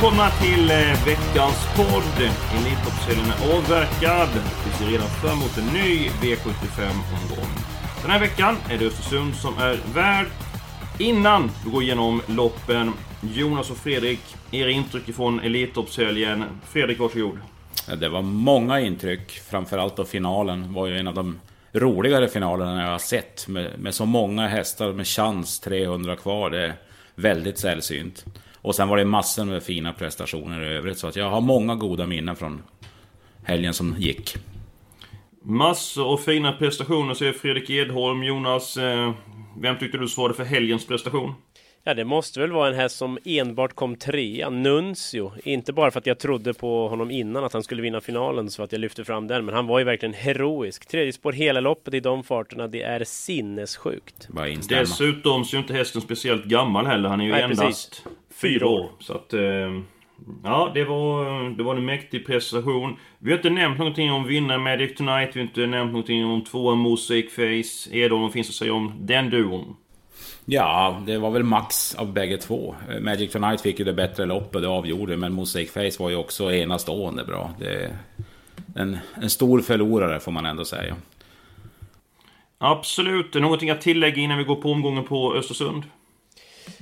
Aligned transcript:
Välkomna 0.00 0.30
till 0.30 0.70
eh, 0.70 1.04
veckans 1.06 1.66
podd. 1.76 2.22
Elitloppshelgen 2.56 3.26
är 3.26 3.56
avverkad. 3.56 4.28
Vi 4.64 4.72
ser 4.72 4.92
redan 4.92 5.06
fram 5.08 5.38
emot 5.38 5.58
en 5.58 5.66
ny 5.66 6.08
V75-omgång. 6.08 7.50
Den 8.02 8.10
här 8.10 8.20
veckan 8.20 8.56
är 8.70 8.78
det 8.78 8.86
Östersund 8.86 9.34
som 9.34 9.58
är 9.58 9.78
värd. 9.94 10.26
Innan 10.98 11.50
vi 11.64 11.70
går 11.70 11.82
igenom 11.82 12.22
loppen, 12.26 12.92
Jonas 13.22 13.70
och 13.70 13.76
Fredrik, 13.76 14.20
era 14.50 14.70
intryck 14.70 15.14
från 15.16 15.40
Elitloppshelgen. 15.40 16.44
Fredrik, 16.68 16.98
varsågod. 16.98 17.38
Det 18.00 18.08
var 18.08 18.22
många 18.22 18.80
intryck, 18.80 19.30
framförallt 19.30 19.96
då 19.96 20.04
finalen 20.04 20.72
var 20.72 20.86
ju 20.86 20.98
en 20.98 21.08
av 21.08 21.14
de 21.14 21.40
roligare 21.72 22.28
finalerna 22.28 22.82
jag 22.82 22.90
har 22.90 22.98
sett. 22.98 23.48
Med, 23.48 23.78
med 23.78 23.94
så 23.94 24.04
många 24.04 24.48
hästar 24.48 24.92
med 24.92 25.06
chans 25.06 25.60
300 25.60 26.16
kvar, 26.16 26.50
det 26.50 26.66
är 26.66 26.74
väldigt 27.14 27.58
sällsynt. 27.58 28.24
Och 28.62 28.74
sen 28.74 28.88
var 28.88 28.96
det 28.96 29.04
massor 29.04 29.44
med 29.44 29.62
fina 29.62 29.92
prestationer 29.92 30.62
i 30.62 30.76
övrigt, 30.76 30.98
så 30.98 31.06
att 31.06 31.16
jag 31.16 31.30
har 31.30 31.40
många 31.40 31.74
goda 31.74 32.06
minnen 32.06 32.36
från 32.36 32.62
helgen 33.44 33.74
som 33.74 33.94
gick. 33.98 34.36
Massor 35.42 36.06
och 36.06 36.20
fina 36.20 36.52
prestationer 36.52 37.14
säger 37.14 37.32
Fredrik 37.32 37.70
Edholm. 37.70 38.22
Jonas, 38.22 38.76
eh, 38.76 39.12
vem 39.60 39.78
tyckte 39.78 39.98
du 39.98 40.08
svarade 40.08 40.34
för 40.34 40.44
helgens 40.44 40.86
prestation? 40.86 41.34
Ja, 41.84 41.94
det 41.94 42.04
måste 42.04 42.40
väl 42.40 42.52
vara 42.52 42.68
en 42.68 42.74
häst 42.74 42.96
som 42.96 43.18
enbart 43.24 43.74
kom 43.74 43.96
trea, 43.96 44.50
Nuncio. 44.50 45.32
Inte 45.44 45.72
bara 45.72 45.90
för 45.90 45.98
att 45.98 46.06
jag 46.06 46.18
trodde 46.18 46.54
på 46.54 46.88
honom 46.88 47.10
innan 47.10 47.44
att 47.44 47.52
han 47.52 47.62
skulle 47.62 47.82
vinna 47.82 48.00
finalen 48.00 48.50
så 48.50 48.62
att 48.62 48.72
jag 48.72 48.80
lyfte 48.80 49.04
fram 49.04 49.26
den, 49.26 49.44
men 49.44 49.54
han 49.54 49.66
var 49.66 49.78
ju 49.78 49.84
verkligen 49.84 50.14
heroisk. 50.14 50.88
Tredje 50.88 51.12
spår 51.12 51.32
hela 51.32 51.60
loppet 51.60 51.94
i 51.94 52.00
de 52.00 52.24
farterna, 52.24 52.66
det 52.68 52.82
är 52.82 53.04
sinnessjukt. 53.04 54.28
Bara 54.28 54.48
instämma. 54.48 54.80
Dessutom 54.80 55.44
så 55.44 55.56
är 55.56 55.58
inte 55.58 55.74
hästen 55.74 56.00
speciellt 56.00 56.44
gammal 56.44 56.86
heller. 56.86 57.08
Han 57.08 57.20
är 57.20 57.24
ju 57.24 57.30
Nej, 57.30 57.42
endast 57.42 58.06
fyra 58.42 58.66
år. 58.66 58.90
Så 58.98 59.12
att... 59.12 59.32
Eh, 59.32 59.40
ja, 60.44 60.70
det 60.74 60.84
var, 60.84 61.50
det 61.56 61.62
var 61.62 61.76
en 61.76 61.84
mäktig 61.84 62.26
prestation. 62.26 62.96
Vi 63.18 63.30
har 63.30 63.38
inte 63.38 63.50
nämnt 63.50 63.78
någonting 63.78 64.12
om 64.12 64.24
vinnare 64.24 64.58
Magic 64.58 64.94
Tonight. 64.94 65.36
Vi 65.36 65.40
har 65.40 65.46
inte 65.46 65.66
nämnt 65.66 65.92
någonting 65.92 66.26
om 66.26 66.44
tvåan 66.44 66.78
Mosaic 66.78 67.34
Face. 67.34 67.96
Edholm, 67.96 68.22
vad 68.22 68.32
finns 68.32 68.48
att 68.48 68.54
säga 68.54 68.74
om 68.74 68.92
den 69.00 69.30
duon? 69.30 69.76
Ja, 70.52 71.02
det 71.06 71.18
var 71.18 71.30
väl 71.30 71.42
max 71.42 71.94
av 71.94 72.12
bägge 72.12 72.38
två. 72.38 72.74
Eh, 72.90 73.00
Magic 73.00 73.32
Tonight 73.32 73.60
fick 73.60 73.78
ju 73.78 73.84
det 73.84 73.92
bättre 73.92 74.26
loppet, 74.26 74.62
det 74.62 74.68
avgjorde. 74.68 75.16
Men 75.16 75.32
Mosaic 75.32 75.72
Face 75.72 76.02
var 76.02 76.10
ju 76.10 76.16
också 76.16 76.52
enastående 76.52 77.24
bra. 77.24 77.50
Det 77.58 77.74
är 77.84 77.90
en, 78.74 78.98
en 79.22 79.30
stor 79.30 79.60
förlorare 79.60 80.20
får 80.20 80.32
man 80.32 80.46
ändå 80.46 80.64
säga. 80.64 80.96
Absolut. 82.58 83.34
Någonting 83.34 83.70
att 83.70 83.80
tillägga 83.80 84.22
innan 84.22 84.38
vi 84.38 84.44
går 84.44 84.56
på 84.56 84.72
omgången 84.72 85.04
på 85.04 85.34
Östersund? 85.34 85.82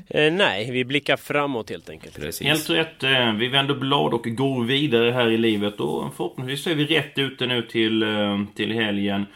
Eh, 0.08 0.32
nej, 0.32 0.70
vi 0.70 0.84
blickar 0.84 1.16
framåt 1.16 1.70
helt 1.70 1.90
enkelt. 1.90 2.16
Precis. 2.16 2.46
Helt 2.46 2.70
rätt. 2.70 3.02
Eh, 3.02 3.32
Vi 3.32 3.48
vänder 3.48 3.74
blad 3.74 4.14
och 4.14 4.24
går 4.24 4.64
vidare 4.64 5.10
här 5.10 5.28
i 5.28 5.36
livet 5.38 5.80
och 5.80 6.14
förhoppningsvis 6.16 6.66
är 6.66 6.74
vi 6.74 6.84
rätt 6.84 7.18
ute 7.18 7.46
nu 7.46 7.62
till, 7.62 8.02
eh, 8.02 8.38
till 8.54 8.72
helgen. 8.72 9.26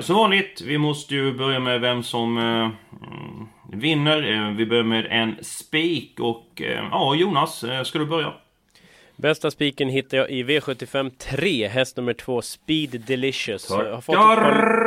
Som 0.00 0.16
vanligt, 0.16 0.62
vi 0.66 0.78
måste 0.78 1.14
ju 1.14 1.32
börja 1.34 1.60
med 1.60 1.80
vem 1.80 2.02
som 2.02 2.38
eh, 2.38 2.42
mm, 2.42 3.48
vinner. 3.72 4.32
Eh, 4.32 4.56
Vi 4.56 4.66
börjar 4.66 4.84
med 4.84 5.06
en 5.10 5.36
spik 5.42 6.20
och 6.20 6.62
eh, 6.62 6.84
ja, 6.90 7.14
Jonas, 7.14 7.64
eh, 7.64 7.82
ska 7.82 7.98
du 7.98 8.06
börja? 8.06 8.32
Bästa 9.16 9.50
spiken 9.50 9.88
hittar 9.88 10.16
jag 10.18 10.30
i 10.30 10.42
V75 10.44 11.10
3, 11.18 11.68
häst 11.68 11.96
nummer 11.96 12.12
2, 12.12 12.42
Speed 12.42 13.00
Delicious. 13.06 13.66
Tackar! 13.68 14.81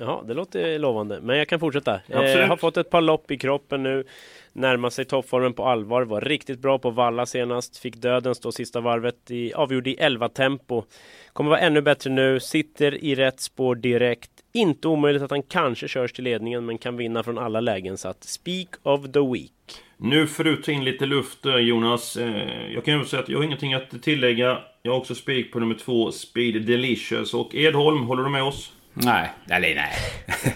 Ja, 0.00 0.24
det 0.26 0.34
låter 0.34 0.78
lovande. 0.78 1.20
Men 1.22 1.38
jag 1.38 1.48
kan 1.48 1.60
fortsätta. 1.60 1.94
Eh, 1.94 2.00
Absolut. 2.06 2.36
Jag 2.36 2.48
har 2.48 2.56
fått 2.56 2.76
ett 2.76 2.90
par 2.90 3.00
lopp 3.00 3.30
i 3.30 3.38
kroppen 3.38 3.82
nu. 3.82 4.04
Närmar 4.52 4.90
sig 4.90 5.04
toppformen 5.04 5.52
på 5.52 5.64
allvar. 5.64 6.02
Var 6.02 6.20
riktigt 6.20 6.58
bra 6.58 6.78
på 6.78 6.90
Valla 6.90 7.26
senast. 7.26 7.78
Fick 7.78 7.96
döden 7.96 8.34
stå 8.34 8.52
sista 8.52 8.80
varvet. 8.80 9.30
I, 9.30 9.52
avgjorde 9.54 9.90
i 9.90 9.94
11 9.94 10.28
tempo. 10.28 10.82
Kommer 11.32 11.50
vara 11.50 11.60
ännu 11.60 11.80
bättre 11.80 12.10
nu. 12.10 12.40
Sitter 12.40 13.04
i 13.04 13.14
rätt 13.14 13.40
spår 13.40 13.74
direkt. 13.74 14.30
Inte 14.52 14.88
omöjligt 14.88 15.22
att 15.22 15.30
han 15.30 15.42
kanske 15.42 15.88
körs 15.88 16.12
till 16.12 16.24
ledningen 16.24 16.66
men 16.66 16.78
kan 16.78 16.96
vinna 16.96 17.22
från 17.22 17.38
alla 17.38 17.60
lägen. 17.60 17.98
Så 17.98 18.08
att 18.08 18.24
Speak 18.24 18.68
of 18.82 19.12
the 19.12 19.20
Week. 19.32 19.52
Nu 19.96 20.26
får 20.26 20.44
du 20.44 20.56
ta 20.56 20.72
in 20.72 20.84
lite 20.84 21.06
luft 21.06 21.42
där, 21.42 21.58
Jonas. 21.58 22.16
Eh, 22.16 22.72
Jag 22.74 22.84
kan 22.84 22.98
ju 22.98 23.04
säga 23.04 23.22
att 23.22 23.28
jag 23.28 23.38
har 23.38 23.44
ingenting 23.44 23.74
att 23.74 24.02
tillägga. 24.02 24.58
Jag 24.82 24.92
har 24.92 24.98
också 24.98 25.14
spik 25.14 25.52
på 25.52 25.60
nummer 25.60 25.74
två, 25.74 26.12
Speed 26.12 26.66
Delicious. 26.66 27.34
Och 27.34 27.54
Edholm, 27.54 28.02
håller 28.02 28.22
du 28.22 28.30
med 28.30 28.42
oss? 28.42 28.72
Nej, 29.04 29.30
eller 29.50 29.74
nej. 29.74 29.92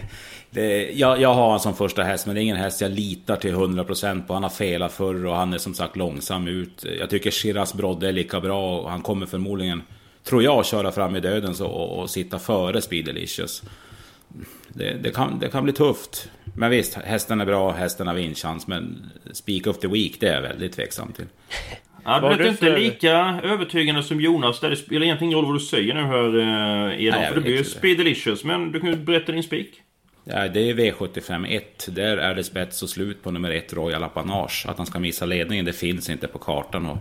Det, 0.55 0.91
jag, 0.93 1.21
jag 1.21 1.35
har 1.35 1.51
han 1.51 1.61
som 1.61 1.75
första 1.75 2.03
häst, 2.03 2.27
men 2.27 2.35
det 2.35 2.41
är 2.41 2.43
ingen 2.43 2.57
häst 2.57 2.81
jag 2.81 2.91
litar 2.91 3.37
till 3.37 3.55
100% 3.55 4.27
på. 4.27 4.35
Han 4.35 4.43
har 4.43 4.51
felat 4.51 4.93
förr 4.93 5.27
och 5.27 5.37
han 5.37 5.53
är 5.53 5.59
som 5.59 5.75
sagt 5.75 5.97
långsam 5.97 6.49
ut. 6.49 6.85
Jag 6.99 7.11
tycker 7.11 7.31
Shiraz 7.31 7.75
Brodde 7.75 8.09
är 8.09 8.13
lika 8.13 8.41
bra 8.41 8.81
och 8.81 8.91
han 8.91 9.03
kommer 9.03 9.27
förmodligen, 9.27 9.83
tror 10.25 10.43
jag, 10.43 10.67
köra 10.67 10.93
fram 10.93 11.17
i 11.17 11.21
döden 11.21 11.55
så, 11.55 11.67
och, 11.67 12.03
och 12.03 12.11
sitta 12.11 12.39
före 12.39 12.83
Speed 12.83 13.05
Delicious. 13.05 13.63
Det, 14.69 14.95
det, 15.03 15.11
kan, 15.11 15.39
det 15.39 15.49
kan 15.49 15.65
bli 15.65 15.73
tufft. 15.73 16.29
Men 16.57 16.71
visst, 16.71 16.95
hästen 16.95 17.41
är 17.41 17.47
bra, 17.47 17.73
hästen 17.73 18.07
har 18.07 18.15
vinstchans, 18.15 18.67
men 18.67 19.11
Speak 19.33 19.67
of 19.67 19.79
the 19.79 19.89
Week, 19.89 20.21
det 20.21 20.29
är 20.29 20.35
jag 20.35 20.43
väldigt 20.43 20.73
tveksam 20.73 21.13
till. 21.13 21.27
Ja, 22.05 22.21
du 22.21 22.27
är 22.27 22.39
du 22.39 22.49
inte 22.49 22.79
lika 22.79 23.41
övertygande 23.45 24.03
som 24.03 24.21
Jonas. 24.21 24.61
Där 24.61 24.71
det 24.71 24.77
spelar 24.77 25.03
egentligen 25.05 25.33
ingen 25.33 25.39
roll 25.45 25.53
vad 25.53 25.61
du 25.61 25.65
säger 25.65 25.95
nu 25.95 26.01
här, 26.01 26.39
eh, 26.39 27.05
Edholm. 27.05 27.21
Nej, 27.23 27.29
För 27.29 27.35
det 27.35 27.41
blir 27.41 27.57
ju. 27.57 27.65
Speed 27.65 27.99
Delicious. 27.99 28.45
Men 28.45 28.73
du 28.73 28.81
kan 28.81 28.91
ju 28.91 28.97
berätta 28.97 29.33
din 29.33 29.43
spik. 29.43 29.83
Ja, 30.25 30.49
det 30.49 30.71
är 30.71 30.75
V75 30.75 31.47
1. 31.57 31.89
Där 31.95 32.17
är 32.17 32.35
det 32.35 32.45
spets 32.45 32.83
och 32.83 32.89
slut 32.89 33.23
på 33.23 33.31
nummer 33.31 33.51
1, 33.51 33.73
Royal 33.73 34.03
Apanage. 34.05 34.65
Att 34.69 34.77
han 34.77 34.87
ska 34.87 34.99
missa 34.99 35.27
ledningen, 35.27 35.65
det 35.65 35.73
finns 35.73 36.11
inte 36.11 36.29
på 36.29 36.39
kartan. 36.39 36.87
Och 36.87 36.99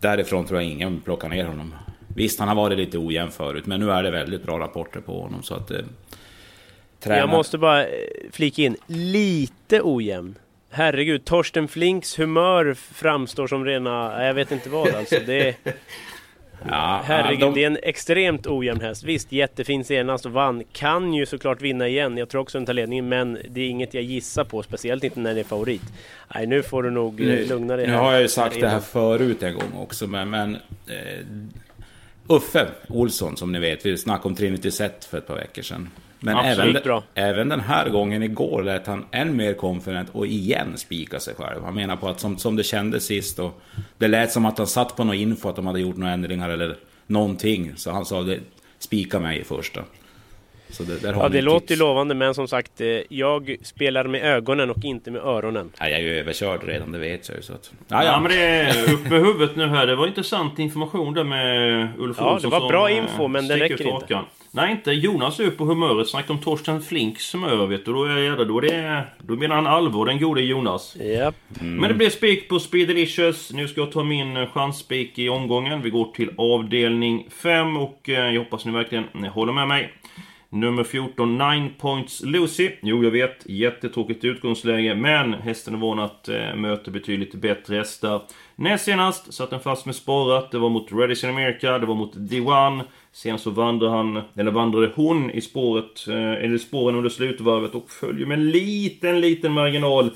därifrån 0.00 0.46
tror 0.46 0.60
jag 0.62 0.70
ingen 0.70 1.00
plockar 1.00 1.28
ner 1.28 1.44
honom. 1.44 1.74
Visst, 2.16 2.38
han 2.38 2.48
har 2.48 2.54
varit 2.54 2.78
lite 2.78 2.98
ojämn 2.98 3.30
förut, 3.30 3.66
men 3.66 3.80
nu 3.80 3.90
är 3.90 4.02
det 4.02 4.10
väldigt 4.10 4.42
bra 4.42 4.58
rapporter 4.58 5.00
på 5.00 5.20
honom. 5.22 5.42
Så 5.42 5.54
att... 5.54 5.70
Eh, 5.70 5.78
tränar- 7.00 7.18
Jag 7.18 7.28
måste 7.28 7.58
bara 7.58 7.86
flika 8.32 8.62
in, 8.62 8.76
lite 8.86 9.80
ojämn. 9.82 10.34
Herregud, 10.70 11.24
Torsten 11.24 11.68
Flinks 11.68 12.18
humör 12.18 12.74
framstår 12.74 13.46
som 13.46 13.64
rena, 13.64 14.24
jag 14.26 14.34
vet 14.34 14.52
inte 14.52 14.68
vad 14.70 14.94
alltså. 14.94 15.16
Det 15.26 15.48
är, 15.48 15.54
Ja, 16.68 17.00
herregud, 17.04 17.40
de- 17.40 17.54
det 17.54 17.62
är 17.62 17.66
en 17.66 17.78
extremt 17.82 18.46
ojämn 18.46 18.80
häst. 18.80 19.04
Visst, 19.04 19.32
jättefin 19.32 19.84
senast 19.84 20.26
och 20.26 20.32
vann. 20.32 20.62
Kan 20.72 21.14
ju 21.14 21.26
såklart 21.26 21.62
vinna 21.62 21.88
igen. 21.88 22.16
Jag 22.16 22.28
tror 22.28 22.40
också 22.42 22.58
den 22.58 22.66
tar 22.66 22.72
ledningen, 22.72 23.08
men 23.08 23.38
det 23.48 23.60
är 23.60 23.68
inget 23.68 23.94
jag 23.94 24.02
gissar 24.02 24.44
på. 24.44 24.62
Speciellt 24.62 25.04
inte 25.04 25.20
när 25.20 25.34
det 25.34 25.40
är 25.40 25.44
favorit. 25.44 25.82
Nej, 26.34 26.46
nu 26.46 26.62
får 26.62 26.82
du 26.82 26.90
nog 26.90 27.20
eh, 27.20 27.48
lugna 27.48 27.76
dig 27.76 27.86
Nu 27.86 27.92
här. 27.92 28.00
har 28.00 28.12
jag 28.12 28.22
ju 28.22 28.28
sagt 28.28 28.60
det 28.60 28.68
här 28.68 28.80
förut 28.80 29.42
en 29.42 29.54
gång 29.54 29.72
också, 29.76 30.06
men... 30.06 30.30
men 30.30 30.54
eh, 30.86 31.24
Uffe 32.28 32.66
Olsson, 32.88 33.36
som 33.36 33.52
ni 33.52 33.58
vet, 33.58 33.86
vi 33.86 33.96
snackade 33.98 34.28
om 34.28 34.34
Trinity 34.34 34.70
Set 34.70 35.04
för 35.04 35.18
ett 35.18 35.26
par 35.26 35.34
veckor 35.34 35.62
sedan. 35.62 35.88
Men 36.20 36.36
även, 36.36 36.76
även 37.14 37.48
den 37.48 37.60
här 37.60 37.88
gången 37.88 38.22
igår 38.22 38.62
lät 38.62 38.86
han 38.86 39.04
än 39.10 39.36
mer 39.36 39.54
confident 39.54 40.08
och 40.12 40.26
igen 40.26 40.72
spika 40.76 41.20
sig 41.20 41.34
själv. 41.34 41.64
Han 41.64 41.74
menar 41.74 41.96
på 41.96 42.08
att 42.08 42.20
som, 42.20 42.38
som 42.38 42.56
det 42.56 42.64
kändes 42.64 43.04
sist 43.04 43.38
och 43.38 43.60
det 43.98 44.08
lät 44.08 44.32
som 44.32 44.46
att 44.46 44.58
han 44.58 44.66
satt 44.66 44.96
på 44.96 45.04
någon 45.04 45.14
info 45.14 45.48
att 45.48 45.56
de 45.56 45.66
hade 45.66 45.80
gjort 45.80 45.96
några 45.96 46.12
ändringar 46.12 46.50
eller 46.50 46.76
någonting. 47.06 47.72
Så 47.76 47.90
han 47.90 48.04
sa 48.04 48.22
det, 48.22 48.38
spika 48.78 49.20
mig 49.20 49.40
i 49.40 49.44
första. 49.44 49.80
Så 50.70 50.82
det, 50.82 51.02
där 51.02 51.12
har 51.12 51.22
Ja, 51.22 51.28
det 51.28 51.42
låter 51.42 51.64
ju 51.64 51.66
tips. 51.66 51.78
lovande 51.80 52.14
men 52.14 52.34
som 52.34 52.48
sagt, 52.48 52.80
eh, 52.80 52.86
jag 53.08 53.56
spelar 53.62 54.04
med 54.04 54.22
ögonen 54.22 54.70
och 54.70 54.84
inte 54.84 55.10
med 55.10 55.22
öronen. 55.22 55.70
Nej, 55.80 55.90
jag 55.90 56.00
är 56.00 56.04
ju 56.04 56.18
överkörd 56.18 56.60
redan, 56.64 56.92
det 56.92 56.98
vet 56.98 57.28
jag 57.28 57.36
ju. 57.36 57.42
Så 57.42 57.52
att... 57.52 57.70
Ja, 57.88 58.04
ja, 58.04 58.20
men 58.20 58.30
det 58.30 58.38
är 58.38 58.92
upp 58.92 59.10
med 59.10 59.20
huvudet 59.20 59.56
nu 59.56 59.66
här. 59.66 59.86
Det 59.86 59.96
var 59.96 60.06
intressant 60.06 60.58
information 60.58 61.14
där 61.14 61.24
med 61.24 61.88
Ulf 61.98 62.16
Ja, 62.20 62.34
Olsson 62.34 62.50
det 62.50 62.58
var 62.58 62.68
bra 62.68 62.90
eh, 62.90 62.96
info, 62.96 63.28
men 63.28 63.48
det 63.48 63.56
räcker 63.56 63.86
inte. 63.94 64.20
Nej, 64.52 64.70
inte. 64.70 64.90
Jonas 64.92 65.40
är 65.40 65.44
upp 65.44 65.58
på 65.58 65.64
humöret. 65.64 66.08
Snackar 66.08 66.34
om 66.34 66.40
Torsten 66.40 66.82
Flinks 66.82 67.34
humör, 67.34 67.66
vet 67.66 67.84
du. 67.84 67.92
Då, 67.92 68.04
är 68.04 68.18
jag, 68.18 68.48
då, 68.48 68.58
är 68.58 68.62
det, 68.62 69.04
då 69.18 69.34
menar 69.34 69.54
han 69.54 69.66
allvar, 69.66 70.06
den 70.06 70.20
gode 70.20 70.40
Jonas. 70.40 70.96
Japp. 71.00 71.34
Men 71.60 71.88
det 71.88 71.94
blev 71.94 72.10
spik 72.10 72.48
på 72.48 72.58
Speedelicious. 72.60 73.52
Nu 73.52 73.68
ska 73.68 73.80
jag 73.80 73.92
ta 73.92 74.04
min 74.04 74.36
eh, 74.36 74.48
chansspik 74.48 75.18
i 75.18 75.28
omgången. 75.28 75.82
Vi 75.82 75.90
går 75.90 76.04
till 76.14 76.30
avdelning 76.36 77.26
5 77.42 77.76
och 77.76 78.00
jag 78.04 78.38
hoppas 78.38 78.64
ni 78.64 78.72
verkligen 78.72 79.04
håller 79.32 79.52
med 79.52 79.68
mig. 79.68 79.92
Nummer 80.52 80.84
14, 80.84 81.38
9 81.38 81.70
Points 81.78 82.22
Lucy. 82.22 82.70
Jo, 82.82 83.04
jag 83.04 83.10
vet, 83.10 83.46
jättetråkigt 83.46 84.24
utgångsläge, 84.24 84.94
men 84.94 85.34
hästen 85.34 85.74
är 85.74 85.78
van 85.78 85.98
att 85.98 86.28
eh, 86.28 86.54
möta 86.54 86.90
betydligt 86.90 87.34
bättre 87.34 87.76
hästar. 87.76 88.22
Näst 88.56 88.84
senast 88.84 89.34
satt 89.34 89.50
den 89.50 89.60
fast 89.60 89.86
med 89.86 89.94
sparat. 89.94 90.50
Det 90.50 90.58
var 90.58 90.68
mot 90.68 90.92
Redis 90.92 91.24
in 91.24 91.30
America, 91.30 91.78
det 91.78 91.86
var 91.86 91.94
mot 91.94 92.16
D1. 92.16 92.82
Sen 93.12 93.38
så 93.38 93.50
vandrade 93.50 93.96
han, 93.96 94.22
eller 94.36 94.50
vandrade 94.50 94.92
hon 94.94 95.30
i 95.30 95.40
spåret, 95.40 96.08
eh, 96.08 96.14
eller 96.14 96.58
spåren 96.58 96.96
under 96.96 97.10
slutvarvet 97.10 97.74
och 97.74 97.90
följer 97.90 98.26
med 98.26 98.38
en 98.38 98.50
liten, 98.50 99.20
liten 99.20 99.52
marginal. 99.52 100.10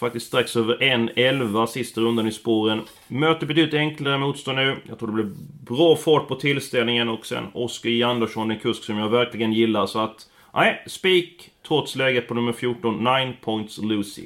Faktiskt 0.00 0.26
strax 0.26 0.56
över 0.56 0.76
1.11 0.76 1.66
sista 1.66 2.00
rundan 2.00 2.28
i 2.28 2.32
spåren. 2.32 2.80
Möter 3.08 3.46
betydligt 3.46 3.74
enklare 3.74 4.18
motstånd 4.18 4.56
nu. 4.58 4.76
Jag 4.88 4.98
tror 4.98 5.08
det 5.08 5.14
blir 5.14 5.32
bra 5.76 5.96
fart 5.96 6.28
på 6.28 6.34
tillställningen 6.34 7.08
och 7.08 7.26
sen 7.26 7.44
Oskar 7.54 7.90
J. 7.90 8.02
Andersson, 8.02 8.50
en 8.50 8.58
kusk 8.58 8.84
som 8.84 8.98
jag 8.98 9.08
verkligen 9.08 9.52
gillar. 9.52 9.86
Så 9.86 9.98
att, 9.98 10.16
nej, 10.54 10.84
spik 10.86 11.50
trots 11.68 11.96
läget 11.96 12.28
på 12.28 12.34
nummer 12.34 12.52
14, 12.52 13.04
9 13.04 13.32
points 13.44 13.78
Lucy. 13.78 14.22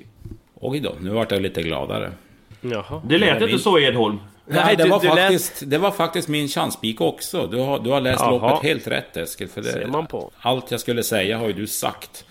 Oj 0.55 0.81
då, 0.81 0.95
nu 1.01 1.11
vart 1.11 1.33
jag 1.33 1.43
lite 1.43 1.63
gladare. 1.63 2.13
Jaha. 2.61 3.03
Det 3.09 3.19
lät 3.19 3.35
inte 3.35 3.47
min- 3.47 3.59
så 3.59 3.79
Edholm. 3.79 4.19
Nej, 4.47 4.77
det, 4.77 4.85
var 4.89 5.01
du 5.01 5.07
lät- 5.09 5.17
faktiskt, 5.17 5.63
det 5.71 5.79
var 5.79 5.91
faktiskt 5.91 6.29
min 6.29 6.49
chanspik 6.49 7.01
också. 7.01 7.47
Du 7.51 7.57
har, 7.59 7.79
du 7.79 7.91
har 7.91 8.01
läst 8.01 8.21
Jaha. 8.21 8.31
loppet 8.31 8.63
helt 8.71 8.87
rätt 8.87 9.17
Eskil. 9.17 9.49
För 9.49 9.63
det, 9.63 9.73
Ser 9.73 9.87
man 9.87 10.07
på. 10.07 10.31
Allt 10.41 10.71
jag 10.71 10.81
skulle 10.81 11.03
säga 11.03 11.39
har 11.39 11.47
ju 11.47 11.53
du 11.53 11.67
sagt. 11.67 12.25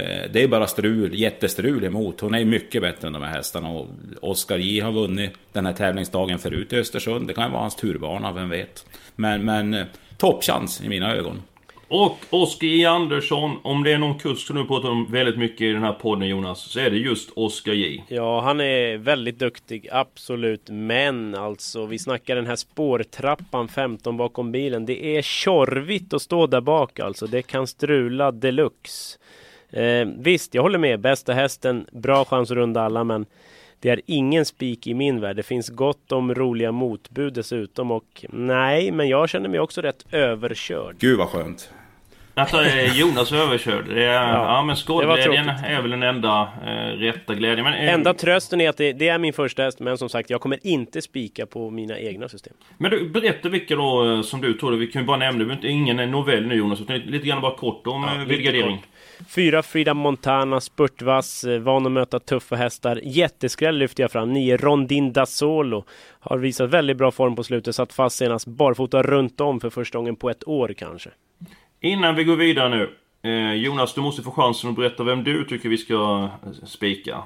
Eh, 0.00 0.30
Det 0.32 0.42
är 0.42 0.48
bara 0.48 0.66
strul, 0.66 1.14
jättestrul 1.20 1.84
emot. 1.84 2.20
Hon 2.20 2.34
är 2.34 2.44
mycket 2.44 2.82
bättre 2.82 3.06
än 3.06 3.12
de 3.12 3.22
här 3.22 3.30
hästarna. 3.34 3.70
Och 3.70 3.86
Oskar 4.20 4.58
J 4.58 4.80
har 4.80 4.92
vunnit 4.92 5.30
den 5.52 5.66
här 5.66 5.72
tävlingsdagen 5.72 6.38
förut 6.38 6.72
i 6.72 6.76
Östersund. 6.76 7.26
Det 7.26 7.34
kan 7.34 7.44
ju 7.44 7.50
vara 7.50 7.60
hans 7.62 7.76
turbana, 7.76 8.32
vem 8.32 8.48
vet. 8.48 8.86
Men, 9.16 9.44
men 9.44 9.74
eh, 9.74 9.86
toppchans 10.18 10.82
i 10.84 10.88
mina 10.88 11.14
ögon. 11.14 11.42
Och 11.88 12.18
Oskar 12.30 12.66
J. 12.66 12.84
Andersson, 12.84 13.56
om 13.62 13.82
det 13.82 13.92
är 13.92 13.98
någon 13.98 14.18
kusk 14.18 14.46
som 14.46 14.56
du 14.56 14.64
pratar 14.66 14.88
om 14.88 15.06
väldigt 15.12 15.38
mycket 15.38 15.60
i 15.60 15.72
den 15.72 15.82
här 15.82 15.92
podden 15.92 16.28
Jonas, 16.28 16.60
så 16.60 16.80
är 16.80 16.90
det 16.90 16.96
just 16.96 17.30
Oskar 17.34 17.72
J. 17.72 18.04
Ja, 18.08 18.40
han 18.40 18.60
är 18.60 18.96
väldigt 18.96 19.38
duktig, 19.38 19.88
absolut. 19.92 20.62
Men 20.70 21.34
alltså, 21.34 21.86
vi 21.86 21.98
snackar 21.98 22.36
den 22.36 22.46
här 22.46 22.56
spårtrappan 22.56 23.68
15 23.68 24.16
bakom 24.16 24.52
bilen. 24.52 24.86
Det 24.86 25.16
är 25.16 25.22
tjorvigt 25.22 26.14
att 26.14 26.22
stå 26.22 26.46
där 26.46 26.60
bak 26.60 27.00
alltså. 27.00 27.26
Det 27.26 27.42
kan 27.42 27.66
strula 27.66 28.32
deluxe. 28.32 29.18
Eh, 29.72 30.08
visst, 30.18 30.54
jag 30.54 30.62
håller 30.62 30.78
med. 30.78 31.00
Bästa 31.00 31.32
hästen, 31.32 31.86
bra 31.92 32.24
chans 32.24 32.50
att 32.50 32.56
runda 32.56 32.82
alla, 32.82 33.04
men 33.04 33.26
det 33.80 33.90
är 33.90 34.00
ingen 34.06 34.44
spik 34.44 34.86
i 34.86 34.94
min 34.94 35.20
värld. 35.20 35.36
Det 35.36 35.42
finns 35.42 35.68
gott 35.68 36.12
om 36.12 36.34
roliga 36.34 36.72
motbud 36.72 37.32
dessutom 37.32 37.90
och 37.90 38.24
nej, 38.28 38.90
men 38.90 39.08
jag 39.08 39.28
känner 39.28 39.48
mig 39.48 39.60
också 39.60 39.80
rätt 39.80 40.04
överkörd. 40.12 40.96
Gud 40.98 41.18
vad 41.18 41.28
skönt. 41.28 41.70
Att 42.34 42.54
eh, 42.54 42.98
Jonas 42.98 43.32
är 43.32 43.36
överkörd. 43.36 43.84
Det 43.88 44.04
är, 44.04 44.28
ja, 44.32 44.62
men 44.62 44.76
skådeglädjen 44.76 45.44
tråkigt. 45.44 45.64
är 45.64 45.82
väl 45.82 45.90
den 45.90 46.02
enda 46.02 46.48
eh, 46.66 46.98
rätta 46.98 47.34
glädjen. 47.34 47.64
Men, 47.64 47.74
eh, 47.74 47.94
Enda 47.94 48.14
trösten 48.14 48.60
är 48.60 48.68
att 48.68 48.76
det, 48.76 48.92
det 48.92 49.08
är 49.08 49.18
min 49.18 49.32
första 49.32 49.62
häst, 49.62 49.80
men 49.80 49.98
som 49.98 50.08
sagt, 50.08 50.30
jag 50.30 50.40
kommer 50.40 50.66
inte 50.66 51.02
spika 51.02 51.46
på 51.46 51.70
mina 51.70 51.98
egna 51.98 52.28
system. 52.28 52.54
Men 52.78 52.90
du, 52.90 53.08
berätta 53.08 53.48
vilka 53.48 53.76
då 53.76 54.14
eh, 54.14 54.22
som 54.22 54.40
du 54.40 54.52
tror. 54.52 54.72
Vi 54.72 54.86
kan 54.86 55.02
ju 55.02 55.06
bara 55.06 55.16
nämna, 55.16 55.56
ingen 55.62 56.10
novell 56.10 56.46
nu 56.46 56.54
Jonas, 56.54 56.80
utan 56.80 56.98
lite 56.98 57.26
grann 57.26 57.40
bara 57.40 57.56
kort 57.56 57.86
om 57.86 58.02
ja, 58.02 58.14
lite 58.14 58.24
Vilgardering. 58.24 58.76
kort. 58.76 58.86
Fyra 59.28 59.62
Frida 59.62 59.94
Montana, 59.94 60.60
spurtvass, 60.60 61.44
eh, 61.44 61.60
van 61.60 61.86
att 61.86 61.92
möta 61.92 62.20
tuffa 62.20 62.56
hästar. 62.56 63.00
Jätteskräll 63.04 63.78
lyfter 63.78 64.02
jag 64.02 64.10
fram. 64.10 64.32
Nio 64.32 64.56
Rondin 64.56 65.12
da 65.12 65.26
Solo. 65.26 65.84
Har 66.20 66.38
visat 66.38 66.70
väldigt 66.70 66.96
bra 66.96 67.10
form 67.10 67.36
på 67.36 67.42
slutet. 67.42 67.74
Satt 67.74 67.92
fast 67.92 68.16
senast 68.16 68.46
barfota 68.46 69.02
runt 69.02 69.40
om 69.40 69.60
för 69.60 69.70
första 69.70 69.98
gången 69.98 70.16
på 70.16 70.30
ett 70.30 70.48
år 70.48 70.74
kanske. 70.78 71.10
Innan 71.80 72.14
vi 72.14 72.24
går 72.24 72.36
vidare 72.36 72.68
nu. 72.68 72.90
Eh, 73.22 73.54
Jonas, 73.54 73.94
du 73.94 74.00
måste 74.00 74.22
få 74.22 74.30
chansen 74.30 74.70
att 74.70 74.76
berätta 74.76 75.02
vem 75.02 75.24
du 75.24 75.44
tycker 75.44 75.68
vi 75.68 75.78
ska 75.78 76.28
eh, 76.44 76.52
spika. 76.64 77.22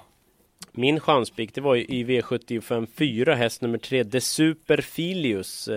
Min 0.77 1.01
chanspik 1.01 1.55
det 1.55 1.61
var 1.61 1.75
ju 1.75 1.85
i 1.85 2.05
V75 2.05 2.87
4, 2.99 3.35
häst 3.35 3.63
nummer 3.63 3.79
3, 3.79 4.05
The 4.05 4.21
Super 4.21 4.77
Filius. 4.77 5.69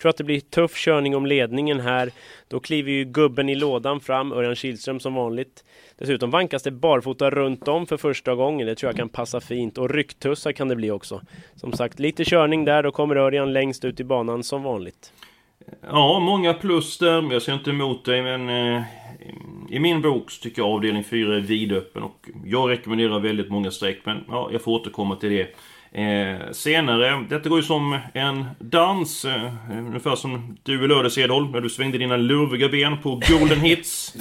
Tror 0.00 0.10
att 0.10 0.16
det 0.16 0.24
blir 0.24 0.40
tuff 0.40 0.76
körning 0.76 1.16
om 1.16 1.26
ledningen 1.26 1.80
här. 1.80 2.10
Då 2.48 2.60
kliver 2.60 2.90
ju 2.90 3.04
gubben 3.04 3.48
i 3.48 3.54
lådan 3.54 4.00
fram, 4.00 4.32
Örjan 4.32 4.54
Kihlström 4.54 5.00
som 5.00 5.14
vanligt. 5.14 5.64
Dessutom 5.98 6.30
vankas 6.30 6.62
det 6.62 6.70
barfota 6.70 7.30
runt 7.30 7.68
om 7.68 7.86
för 7.86 7.96
första 7.96 8.34
gången. 8.34 8.66
Det 8.66 8.74
tror 8.74 8.88
jag 8.88 8.96
kan 8.96 9.08
passa 9.08 9.40
fint. 9.40 9.78
Och 9.78 9.90
rycktussar 9.90 10.52
kan 10.52 10.68
det 10.68 10.76
bli 10.76 10.90
också. 10.90 11.20
Som 11.54 11.72
sagt, 11.72 11.98
lite 11.98 12.24
körning 12.24 12.64
där. 12.64 12.82
Då 12.82 12.90
kommer 12.90 13.16
Örjan 13.16 13.52
längst 13.52 13.84
ut 13.84 14.00
i 14.00 14.04
banan 14.04 14.42
som 14.42 14.62
vanligt. 14.62 15.12
Ja, 15.80 16.20
många 16.20 16.54
plus 16.54 16.98
där. 16.98 17.20
men 17.20 17.30
Jag 17.30 17.42
ser 17.42 17.54
inte 17.54 17.70
emot 17.70 18.04
dig, 18.04 18.22
men... 18.22 18.48
Eh, 18.48 18.82
i 19.74 19.78
min 19.78 20.02
bok 20.02 20.30
så 20.30 20.42
tycker 20.42 20.62
jag 20.62 20.68
avdelning 20.68 21.04
4 21.04 21.36
är 21.36 21.40
vidöppen 21.40 22.02
och 22.02 22.28
jag 22.44 22.70
rekommenderar 22.70 23.20
väldigt 23.20 23.50
många 23.50 23.70
streck, 23.70 24.00
men 24.04 24.24
ja, 24.28 24.48
jag 24.52 24.62
får 24.62 24.72
återkomma 24.72 25.16
till 25.16 25.30
det. 25.30 25.54
Eh, 26.00 26.52
senare, 26.52 27.24
detta 27.28 27.48
går 27.48 27.58
ju 27.58 27.62
som 27.62 27.98
en 28.14 28.44
dans, 28.58 29.24
eh, 29.24 29.52
ungefär 29.70 30.16
som 30.16 30.56
du 30.62 30.84
i 30.84 30.88
lördags 30.88 31.18
Edholm, 31.18 31.50
när 31.52 31.60
du 31.60 31.70
svängde 31.70 31.98
dina 31.98 32.16
lurviga 32.16 32.68
ben 32.68 32.98
på 33.02 33.22
Golden 33.28 33.60
Hits. 33.60 34.14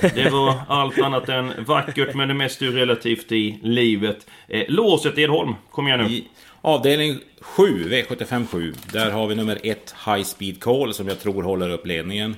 Det 0.00 0.30
var 0.32 0.54
allt 0.68 0.98
annat 0.98 1.28
än 1.28 1.52
vackert, 1.66 2.14
men 2.14 2.28
det 2.28 2.34
mest 2.34 2.62
är 2.62 2.66
ju 2.66 2.72
relativt 2.72 3.32
i 3.32 3.58
livet. 3.62 4.26
Eh, 4.48 4.64
låset 4.68 5.18
Edholm, 5.18 5.54
kom 5.70 5.86
igen 5.86 6.00
nu. 6.00 6.06
I 6.06 6.28
avdelning 6.60 7.18
7, 7.40 7.62
V75 7.90 8.46
7, 8.46 8.74
där 8.92 9.10
har 9.10 9.26
vi 9.26 9.34
nummer 9.34 9.58
1 9.62 9.94
High 10.06 10.22
Speed 10.22 10.60
Call 10.60 10.94
som 10.94 11.08
jag 11.08 11.20
tror 11.20 11.42
håller 11.42 11.70
upp 11.70 11.86
ledningen. 11.86 12.36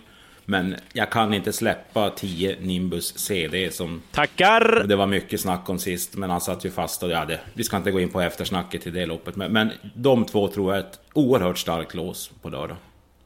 Men 0.51 0.77
jag 0.93 1.11
kan 1.11 1.35
inte 1.35 1.53
släppa 1.53 2.11
10 2.11 2.57
Nimbus 2.61 3.19
CD 3.19 3.71
som 3.71 4.03
Tackar! 4.13 4.85
det 4.89 4.97
var 4.97 5.07
mycket 5.07 5.41
snack 5.41 5.69
om 5.69 5.79
sist, 5.79 6.17
men 6.17 6.31
han 6.31 6.41
satt 6.41 6.65
ju 6.65 6.71
fast 6.71 7.03
och 7.03 7.11
ja, 7.11 7.25
det, 7.25 7.41
vi 7.55 7.65
ska 7.65 7.77
inte 7.77 7.91
gå 7.91 8.01
in 8.01 8.09
på 8.09 8.21
eftersnacket 8.21 8.87
i 8.87 8.91
det 8.91 9.07
loppet. 9.07 9.37
Men, 9.37 9.53
men 9.53 9.71
de 9.95 10.25
två 10.25 10.49
tror 10.49 10.75
jag 10.75 10.85
är 10.85 10.89
ett 10.89 11.01
oerhört 11.13 11.59
starkt 11.59 11.95
lås 11.95 12.31
på 12.43 12.49
lördag. 12.49 12.77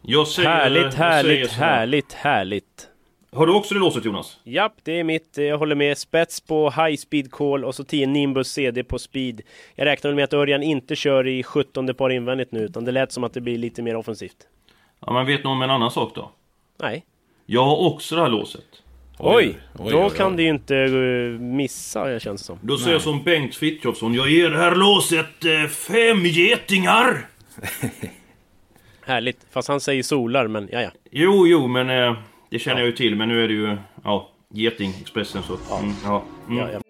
Jag 0.03 0.29
säger, 0.29 0.49
Härligt, 0.49 0.83
jag 0.83 0.93
säger 0.93 1.15
härligt, 1.19 1.53
härligt, 1.53 2.13
härligt. 2.13 2.89
Har 3.33 3.47
du 3.47 3.55
också 3.55 3.75
det 3.75 3.81
låset 3.81 4.05
Jonas? 4.05 4.41
Japp, 4.45 4.75
det 4.83 5.01
är 5.01 5.05
mitt. 5.05 5.37
Jag 5.37 5.59
håller 5.59 5.75
med. 5.75 5.99
Spets 5.99 6.41
på 6.41 6.71
High 6.71 6.97
Speed 6.97 7.31
Call 7.31 7.65
och 7.65 7.75
så 7.75 7.85
10 7.85 8.07
Nimbus 8.07 8.49
CD 8.49 8.85
på 8.85 8.99
Speed. 8.99 9.41
Jag 9.75 9.87
räknar 9.87 10.15
med 10.15 10.25
att 10.25 10.33
Örjan 10.33 10.63
inte 10.63 10.97
kör 10.97 11.27
i 11.27 11.43
17 11.43 11.95
par 11.95 12.11
invändigt 12.11 12.53
nu, 12.53 12.61
utan 12.61 12.85
det 12.85 12.93
lät 12.93 13.13
som 13.13 13.25
att 13.25 13.35
det 13.35 13.41
blir 13.41 13.59
lite 13.59 13.83
mer 13.83 13.97
offensivt. 13.97 14.37
Ja, 15.07 15.13
men 15.13 15.27
vet 15.27 15.45
ni 15.45 15.51
om 15.51 15.63
en 15.63 15.71
annan 15.71 15.91
sak 15.91 16.13
då? 16.15 16.31
Nej. 16.79 17.05
Jag 17.47 17.65
har 17.65 17.77
också 17.77 18.15
det 18.15 18.23
här 18.23 18.29
låset. 18.29 18.65
Oj! 19.19 19.59
oj, 19.79 19.93
då 19.93 19.99
oj, 19.99 20.05
oj. 20.05 20.17
kan 20.17 20.37
det 20.37 20.43
ju 20.43 20.49
inte 20.49 20.77
eh, 20.77 21.41
missa, 21.41 22.11
jag 22.11 22.23
känns 22.23 22.41
det 22.41 22.47
som. 22.47 22.59
Då 22.63 22.79
säger 22.79 22.93
jag 22.93 23.03
som 23.03 23.23
Bengt 23.23 23.55
Frithiofsson. 23.55 24.15
Jag 24.15 24.31
ger 24.31 24.51
det 24.51 24.59
här 24.59 24.75
låset 24.75 25.45
eh, 25.45 25.69
fem 25.69 26.25
getingar! 26.25 27.27
Härligt. 29.07 29.39
Fast 29.51 29.69
han 29.69 29.81
säger 29.81 30.03
solar, 30.03 30.49
men 30.49 30.69
ja, 30.73 30.81
ja. 30.83 30.91
Jo, 31.11 31.47
jo, 31.47 31.67
men 31.67 31.91
eh, 31.91 32.17
det 32.51 32.59
känner 32.59 32.81
jag 32.81 32.87
ju 32.87 32.93
till. 32.93 33.17
Men 33.17 33.29
nu 33.29 33.45
är 33.45 33.49
det 33.49 33.55
ju, 33.55 33.77
ja, 34.05 34.31
Geting 34.55 34.95
Expressen 35.01 35.43
så. 35.43 35.77
Mm, 35.77 35.95
ja. 36.05 36.25
Mm. 36.49 36.59
ja, 36.59 36.69
ja. 36.73 36.81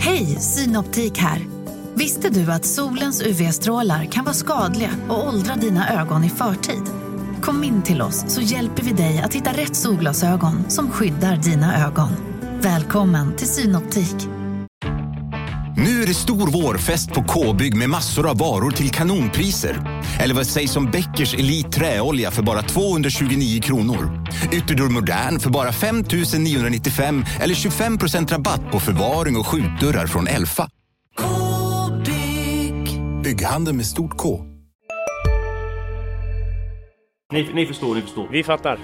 Hej, 0.00 0.26
Synoptik 0.26 1.18
här. 1.18 1.38
Visste 1.94 2.30
du 2.30 2.52
att 2.52 2.64
solens 2.64 3.26
UV-strålar 3.26 4.04
kan 4.04 4.24
vara 4.24 4.34
skadliga 4.34 4.90
och 5.08 5.28
åldra 5.28 5.54
dina 5.54 6.00
ögon 6.00 6.24
i 6.24 6.28
förtid? 6.28 6.97
Kom 7.42 7.64
in 7.64 7.82
till 7.82 8.02
oss 8.02 8.24
så 8.28 8.40
hjälper 8.40 8.82
vi 8.82 8.92
dig 8.92 9.18
att 9.24 9.34
hitta 9.34 9.52
rätt 9.52 9.76
solglasögon 9.76 10.70
som 10.70 10.90
skyddar 10.90 11.36
dina 11.36 11.86
ögon. 11.86 12.08
Välkommen 12.60 13.36
till 13.36 13.48
Synoptik. 13.48 14.28
Nu 15.76 16.02
är 16.02 16.06
det 16.06 16.14
stor 16.14 16.50
vårfest 16.50 17.12
på 17.12 17.22
K-bygg 17.22 17.76
med 17.76 17.90
massor 17.90 18.30
av 18.30 18.38
varor 18.38 18.70
till 18.70 18.90
kanonpriser. 18.90 20.02
Eller 20.20 20.34
vad 20.34 20.46
sägs 20.46 20.76
om 20.76 20.90
Bäckers 20.90 21.34
Elite 21.34 21.70
Träolja 21.70 22.30
för 22.30 22.42
bara 22.42 22.62
229 22.62 23.60
kronor? 23.62 24.26
Ytterdörr 24.52 24.88
Modern 24.88 25.40
för 25.40 25.50
bara 25.50 25.72
5 25.72 26.04
995 26.38 27.24
eller 27.40 27.54
25% 27.54 28.28
rabatt 28.30 28.70
på 28.72 28.80
förvaring 28.80 29.36
och 29.36 29.46
skjutdörrar 29.46 30.06
från 30.06 30.26
Elfa. 30.26 30.68
K-bygg. 31.18 33.00
Bygghandeln 33.22 33.76
med 33.76 33.86
stort 33.86 34.16
K. 34.16 34.47
Ni, 37.32 37.48
ni 37.54 37.66
förstår, 37.66 37.94
ni 37.94 38.00
förstår. 38.00 38.28
Vi 38.30 38.44
fattar. 38.44 38.78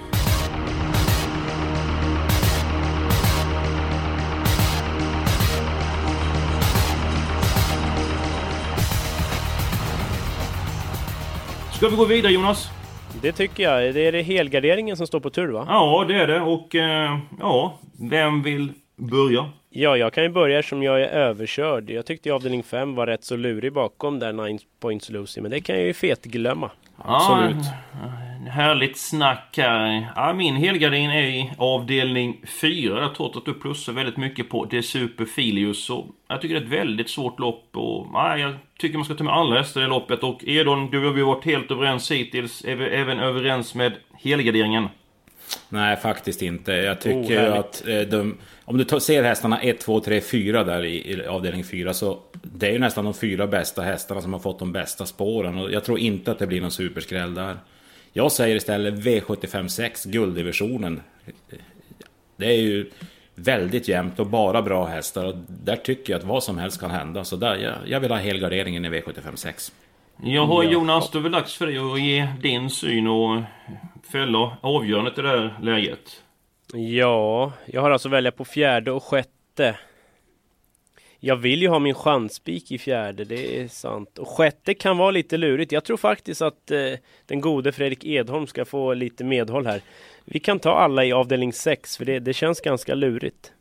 Ska 11.73 11.89
vi 11.89 11.95
gå 11.95 12.05
vidare 12.05 12.31
Jonas? 12.31 12.69
Det 13.21 13.31
tycker 13.31 13.63
jag. 13.63 13.93
Det 13.93 14.07
är 14.07 14.11
det 14.11 14.21
helgarderingen 14.21 14.97
som 14.97 15.07
står 15.07 15.19
på 15.19 15.29
tur 15.29 15.47
va? 15.47 15.65
Ja, 15.69 16.05
det 16.07 16.15
är 16.15 16.27
det. 16.27 16.41
Och 16.41 16.75
eh, 16.75 17.17
ja, 17.39 17.79
vem 17.99 18.43
vill 18.43 18.73
börja? 18.95 19.49
Ja, 19.69 19.97
jag 19.97 20.13
kan 20.13 20.23
ju 20.23 20.29
börja 20.29 20.63
som 20.63 20.83
jag 20.83 21.01
är 21.01 21.07
överkörd. 21.07 21.89
Jag 21.89 22.05
tyckte 22.05 22.33
avdelning 22.33 22.63
5 22.63 22.95
var 22.95 23.07
rätt 23.07 23.23
så 23.23 23.35
lurig 23.35 23.73
bakom 23.73 24.19
där 24.19 24.33
9 24.33 24.59
Points 24.79 25.09
Lucy, 25.09 25.41
men 25.41 25.51
det 25.51 25.59
kan 25.59 25.75
jag 25.75 25.85
ju 25.85 25.93
fetglömma. 25.93 26.71
Ah. 26.97 27.15
Absolut. 27.15 27.65
Ja, 27.91 28.34
härligt 28.47 28.97
snack 28.97 29.53
här. 29.57 30.07
Ja, 30.15 30.33
min 30.33 30.55
helgardin 30.55 31.09
är 31.09 31.23
i 31.23 31.51
avdelning 31.57 32.41
4. 32.61 33.01
Jag 33.01 33.15
tror 33.15 33.37
att 33.37 33.45
du 33.45 33.53
plussar 33.53 33.93
väldigt 33.93 34.17
mycket 34.17 34.49
på 34.49 34.65
Det 34.65 34.83
Super 34.83 35.25
Filius. 35.25 35.85
Så 35.85 36.07
jag 36.27 36.41
tycker 36.41 36.55
det 36.55 36.61
är 36.61 36.65
ett 36.65 36.71
väldigt 36.71 37.09
svårt 37.09 37.39
lopp. 37.39 37.69
Och, 37.71 38.07
ja, 38.13 38.37
jag 38.37 38.55
tycker 38.79 38.97
man 38.97 39.05
ska 39.05 39.13
ta 39.13 39.23
med 39.23 39.33
alla 39.33 39.57
hästar 39.57 39.81
i 39.81 39.87
loppet. 39.87 40.23
Och 40.23 40.43
Edon, 40.47 40.91
du 40.91 41.05
har 41.05 41.13
vi 41.13 41.21
varit 41.21 41.45
helt 41.45 41.71
överens 41.71 42.11
hittills. 42.11 42.65
Är 42.65 42.75
vi 42.75 42.85
även 42.85 43.19
överens 43.19 43.75
med 43.75 43.93
helgarderingen? 44.23 44.87
Nej, 45.69 45.97
faktiskt 45.97 46.41
inte. 46.41 46.71
Jag 46.71 47.01
tycker 47.01 47.49
oh, 47.49 47.59
att 47.59 47.87
eh, 47.87 47.99
de, 47.99 48.37
om 48.65 48.77
du 48.77 48.99
ser 48.99 49.23
hästarna 49.23 49.61
1, 49.61 49.79
2, 49.79 49.99
3, 49.99 50.21
4 50.21 50.63
där 50.63 50.85
i, 50.85 51.11
i, 51.11 51.25
avdelning 51.27 51.63
4 51.63 51.93
så 51.93 52.19
det 52.33 52.67
är 52.67 52.71
ju 52.71 52.79
nästan 52.79 53.05
de 53.05 53.13
fyra 53.13 53.47
bästa 53.47 53.81
hästarna 53.81 54.21
som 54.21 54.33
har 54.33 54.39
fått 54.39 54.59
de 54.59 54.71
bästa 54.71 55.05
spåren 55.05 55.57
och 55.57 55.71
jag 55.71 55.83
tror 55.83 55.99
inte 55.99 56.31
att 56.31 56.39
det 56.39 56.47
blir 56.47 56.61
någon 56.61 56.71
superskräll 56.71 57.33
där. 57.33 57.57
Jag 58.17 58.31
säger 58.31 58.55
istället 58.55 58.93
V756 58.93 60.11
gulddivisionen. 60.11 61.01
Det 62.37 62.45
är 62.45 62.61
ju 62.61 62.91
väldigt 63.35 63.87
jämnt 63.87 64.19
och 64.19 64.27
bara 64.27 64.61
bra 64.61 64.85
hästar 64.85 65.25
och 65.25 65.35
där 65.47 65.75
tycker 65.75 66.13
jag 66.13 66.19
att 66.19 66.25
vad 66.25 66.43
som 66.43 66.57
helst 66.57 66.79
kan 66.79 66.91
hända. 66.91 67.23
Så 67.23 67.35
där, 67.35 67.55
jag, 67.55 67.73
jag 67.85 67.99
vill 67.99 68.11
ha 68.11 68.17
helgarderingen 68.17 68.85
i 68.85 68.89
V756. 68.89 69.71
Jaha 70.23 70.63
Jonas, 70.63 71.11
då 71.11 71.19
är 71.19 71.23
det 71.23 71.29
dags 71.29 71.55
för 71.55 71.67
dig 71.67 71.77
att 71.77 72.01
ge 72.01 72.27
din 72.41 72.69
syn 72.69 73.07
och 73.07 73.41
fälla 74.11 74.57
avgörandet 74.61 75.17
i 75.17 75.21
det 75.21 75.29
här 75.29 75.59
läget. 75.61 76.21
Ja, 76.73 77.53
jag 77.65 77.81
har 77.81 77.91
alltså 77.91 78.09
välja 78.09 78.31
på 78.31 78.45
fjärde 78.45 78.91
och 78.91 79.03
sjätte. 79.03 79.75
Jag 81.25 81.35
vill 81.35 81.61
ju 81.61 81.67
ha 81.67 81.79
min 81.79 81.95
chansspik 81.95 82.71
i 82.71 82.77
fjärde, 82.77 83.25
det 83.25 83.59
är 83.59 83.67
sant. 83.67 84.17
Och 84.17 84.27
sjätte 84.27 84.73
kan 84.73 84.97
vara 84.97 85.11
lite 85.11 85.37
lurigt. 85.37 85.71
Jag 85.71 85.83
tror 85.83 85.97
faktiskt 85.97 86.41
att 86.41 86.71
eh, 86.71 86.77
den 87.25 87.41
gode 87.41 87.71
Fredrik 87.71 88.05
Edholm 88.05 88.47
ska 88.47 88.65
få 88.65 88.93
lite 88.93 89.23
medhåll 89.23 89.65
här. 89.65 89.81
Vi 90.25 90.39
kan 90.39 90.59
ta 90.59 90.75
alla 90.75 91.05
i 91.05 91.13
avdelning 91.13 91.53
6, 91.53 91.97
för 91.97 92.05
det, 92.05 92.19
det 92.19 92.33
känns 92.33 92.61
ganska 92.61 92.95
lurigt. 92.95 93.51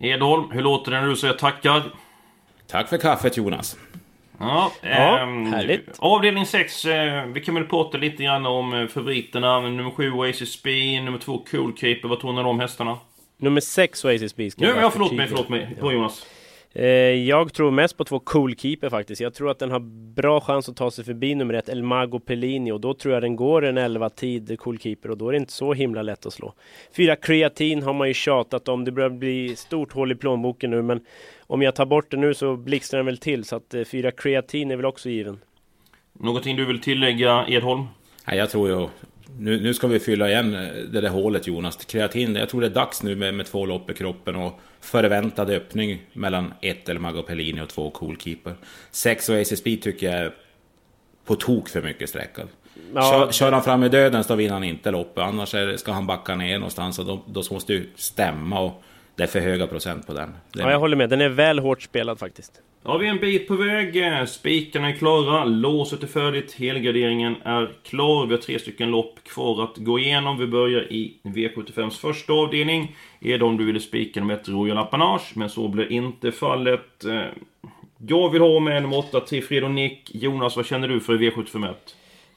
Edholm, 0.00 0.50
hur 0.50 0.62
låter 0.62 0.90
det 0.90 1.00
när 1.00 1.08
du 1.08 1.16
säger 1.16 1.34
tackar? 1.34 1.82
Tack 2.66 2.88
för 2.88 2.98
kaffet 2.98 3.36
Jonas. 3.36 3.76
Ja, 4.38 4.72
ja 4.82 5.18
ähm, 5.18 5.52
härligt. 5.52 5.88
Avdelning 5.98 6.46
6, 6.46 6.84
eh, 6.84 7.26
vi 7.26 7.40
kan 7.40 7.54
väl 7.54 7.64
prata 7.64 7.98
lite 7.98 8.22
grann 8.22 8.46
om 8.46 8.74
eh, 8.74 8.86
favoriterna. 8.86 9.60
Nummer 9.60 9.90
7 9.90 10.12
Oasis 10.12 10.52
Speed, 10.52 11.04
nummer 11.04 11.18
2 11.18 11.44
Cool 11.50 11.76
Keeper. 11.76 12.08
Vad 12.08 12.20
tror 12.20 12.32
ni 12.32 12.38
om 12.38 12.44
de 12.44 12.60
hästarna? 12.60 12.98
Nummer 13.36 13.60
6 13.60 14.04
Oasis 14.04 14.32
ska 14.32 14.42
Nu, 14.56 14.66
ja, 14.66 14.90
förlåt 14.90 15.12
mig, 15.12 15.28
förlåt 15.28 15.48
mig. 15.48 15.76
Bra 15.80 15.92
Jonas. 15.92 16.26
Eh, 16.76 16.86
jag 17.28 17.52
tror 17.52 17.70
mest 17.70 17.96
på 17.96 18.04
två 18.04 18.18
Cool 18.18 18.56
Keeper 18.56 18.90
faktiskt. 18.90 19.20
Jag 19.20 19.34
tror 19.34 19.50
att 19.50 19.58
den 19.58 19.70
har 19.70 19.80
bra 20.14 20.40
chans 20.40 20.68
att 20.68 20.76
ta 20.76 20.90
sig 20.90 21.04
förbi 21.04 21.34
nummer 21.34 21.54
1 21.54 21.68
El 21.68 21.82
Mago 21.82 22.20
Pellini 22.26 22.72
och 22.72 22.80
då 22.80 22.94
tror 22.94 23.14
jag 23.14 23.22
den 23.22 23.36
går 23.36 23.64
en 23.64 23.78
11 23.78 24.10
tid 24.10 24.58
Cool 24.58 24.78
Keeper 24.78 25.10
och 25.10 25.18
då 25.18 25.28
är 25.28 25.32
det 25.32 25.38
inte 25.38 25.52
så 25.52 25.72
himla 25.72 26.02
lätt 26.02 26.26
att 26.26 26.32
slå. 26.32 26.54
Fyra 26.96 27.16
Kreatin 27.16 27.82
har 27.82 27.92
man 27.92 28.08
ju 28.08 28.14
tjatat 28.14 28.68
om. 28.68 28.84
Det 28.84 28.92
börjar 28.92 29.10
bli 29.10 29.56
stort 29.56 29.92
hål 29.92 30.12
i 30.12 30.14
plånboken 30.14 30.70
nu 30.70 30.82
men 30.82 31.00
om 31.46 31.62
jag 31.62 31.74
tar 31.74 31.86
bort 31.86 32.10
det 32.10 32.16
nu 32.16 32.34
så 32.34 32.56
blixtrar 32.56 32.98
den 32.98 33.06
väl 33.06 33.18
till 33.18 33.44
så 33.44 33.56
att 33.56 33.74
eh, 33.74 33.84
fyra 33.84 34.10
kreatin 34.10 34.70
är 34.70 34.76
väl 34.76 34.86
också 34.86 35.08
given. 35.08 35.38
Någonting 36.12 36.56
du 36.56 36.64
vill 36.64 36.80
tillägga 36.80 37.46
Edholm? 37.48 37.84
Nej, 38.26 38.38
jag 38.38 38.50
tror 38.50 38.68
ju... 38.68 38.88
Nu, 39.38 39.60
nu 39.60 39.74
ska 39.74 39.86
vi 39.86 40.00
fylla 40.00 40.28
igen 40.28 40.54
eh, 40.54 40.60
det 40.92 41.00
där 41.00 41.08
hålet 41.08 41.46
Jonas. 41.46 41.84
Kreatin, 41.84 42.34
jag 42.34 42.48
tror 42.48 42.60
det 42.60 42.66
är 42.66 42.70
dags 42.70 43.02
nu 43.02 43.16
med, 43.16 43.34
med 43.34 43.46
två 43.46 43.66
lopp 43.66 43.90
i 43.90 43.94
kroppen 43.94 44.36
och 44.36 44.60
förväntad 44.84 45.50
öppning 45.50 46.02
mellan 46.12 46.54
ett 46.60 46.88
eller 46.88 47.00
Mago 47.00 47.22
Pellini 47.22 47.60
och 47.60 47.68
två 47.68 47.90
Coolkeeper. 47.90 48.54
Sex 48.90 49.28
och 49.28 49.40
ACSB 49.40 49.76
tycker 49.76 50.06
jag 50.06 50.14
är 50.14 50.34
på 51.24 51.34
tok 51.34 51.68
för 51.68 51.82
mycket 51.82 52.08
sträckad. 52.08 52.48
Ja. 52.94 53.02
Kör, 53.10 53.32
kör, 53.32 53.52
han 53.52 53.62
fram 53.62 53.84
i 53.84 53.88
döden 53.88 54.24
så 54.24 54.34
vinner 54.34 54.52
han 54.52 54.64
inte 54.64 54.90
loppet. 54.90 55.24
Annars 55.24 55.54
är, 55.54 55.76
ska 55.76 55.92
han 55.92 56.06
backa 56.06 56.34
ner 56.34 56.58
någonstans 56.58 56.98
och 56.98 57.04
då, 57.04 57.22
då 57.26 57.42
måste 57.50 57.72
ju 57.72 57.86
stämma. 57.94 58.60
Och 58.60 58.82
det 59.16 59.22
är 59.22 59.26
för 59.26 59.40
höga 59.40 59.66
procent 59.66 60.06
på 60.06 60.12
den. 60.12 60.34
den. 60.52 60.64
Ja, 60.64 60.70
jag 60.70 60.78
håller 60.78 60.96
med. 60.96 61.10
Den 61.10 61.20
är 61.20 61.28
väl 61.28 61.58
hårt 61.58 61.82
spelad 61.82 62.18
faktiskt. 62.18 62.52
Ja, 62.86 62.96
vi 62.96 63.06
är 63.06 63.10
en 63.10 63.20
bit 63.20 63.48
på 63.48 63.56
väg. 63.56 64.28
Spikarna 64.28 64.88
är 64.88 64.92
klara, 64.92 65.44
låset 65.44 66.02
är 66.02 66.06
färdigt, 66.06 66.52
helgarderingen 66.52 67.36
är 67.44 67.72
klar. 67.84 68.26
Vi 68.26 68.34
har 68.34 68.40
tre 68.40 68.58
stycken 68.58 68.90
lopp 68.90 69.24
kvar 69.24 69.64
att 69.64 69.76
gå 69.76 69.98
igenom. 69.98 70.38
Vi 70.38 70.46
börjar 70.46 70.92
i 70.92 71.14
V75s 71.22 72.00
första 72.00 72.32
avdelning. 72.32 72.96
Är 73.20 73.38
det 73.38 73.44
om 73.44 73.56
du 73.56 73.64
ville 73.64 73.80
spika 73.80 74.20
nummer 74.20 74.34
ett 74.34 74.48
Royal 74.48 74.78
Apanage, 74.78 75.32
men 75.34 75.50
så 75.50 75.68
blir 75.68 75.92
inte 75.92 76.32
fallet. 76.32 77.04
Eh, 77.04 77.26
jag 78.06 78.30
vill 78.30 78.42
ha 78.42 78.60
med 78.60 78.82
nummer 78.82 78.98
8 78.98 79.20
Tifredo 79.20 79.68
Nick. 79.68 80.14
Jonas, 80.14 80.56
vad 80.56 80.66
känner 80.66 80.88
du 80.88 81.00
för 81.00 81.18
V75 81.18 81.74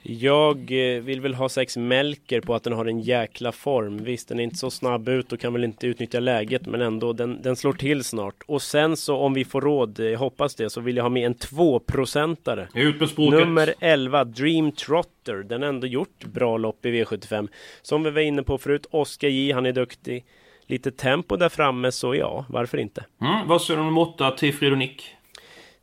jag 0.02 0.58
eh, 0.58 1.02
vill 1.02 1.22
väl 1.22 1.34
ha 1.34 1.50
sex 1.50 1.78
Melker 1.78 2.42
på 2.42 2.56
att 2.56 2.64
den 2.64 2.74
har 2.74 2.86
en 2.86 3.00
jäkla 3.00 3.52
form. 3.52 3.98
Visst, 4.04 4.28
den 4.28 4.40
är 4.40 4.44
inte 4.44 4.56
så 4.56 4.72
snabb 4.72 5.10
ut 5.10 5.32
och 5.32 5.40
kan 5.40 5.54
väl 5.54 5.64
inte 5.64 5.88
utnyttja 5.88 6.20
läget, 6.20 6.66
men 6.66 6.82
ändå, 6.82 7.14
den, 7.14 7.42
den 7.42 7.56
slår 7.56 7.74
till 7.74 8.04
snart. 8.04 8.44
Och 8.46 8.62
sen 8.62 8.98
så 8.98 9.18
om 9.18 9.34
vi 9.34 9.46
får 9.46 9.62
råd, 9.62 10.00
jag 10.00 10.20
hoppas 10.20 10.56
det, 10.56 10.70
så 10.70 10.82
vill 10.82 10.98
jag 10.98 11.04
ha 11.04 11.10
med 11.10 11.26
en 11.26 11.36
2-procentare. 11.36 12.68
Ut 12.74 13.00
med 13.00 13.10
språket! 13.10 13.40
Nummer 13.40 13.74
11, 13.80 14.24
Dream 14.24 14.72
Trotter. 14.72 15.44
Den 15.44 15.62
har 15.62 15.70
ändå 15.70 15.88
gjort 15.88 16.26
bra 16.26 16.58
lopp 16.58 16.86
i 16.86 16.92
V75. 16.92 17.48
Som 17.82 18.04
vi 18.04 18.12
var 18.12 18.22
inne 18.22 18.44
på 18.44 18.58
förut, 18.58 18.88
Oskar 18.92 19.28
J, 19.28 19.52
han 19.52 19.66
är 19.66 19.74
duktig. 19.74 20.26
Lite 20.68 20.92
tempo 20.92 21.36
där 21.36 21.50
framme, 21.50 21.92
så 21.92 22.16
ja, 22.16 22.46
varför 22.50 22.78
inte? 22.78 23.06
Mm, 23.22 23.48
vad 23.48 23.62
säger 23.62 23.80
du 23.80 23.88
om 23.88 23.98
8, 23.98 24.32
Tifrid 24.32 24.72
och 24.72 24.78
Nick? 24.78 25.17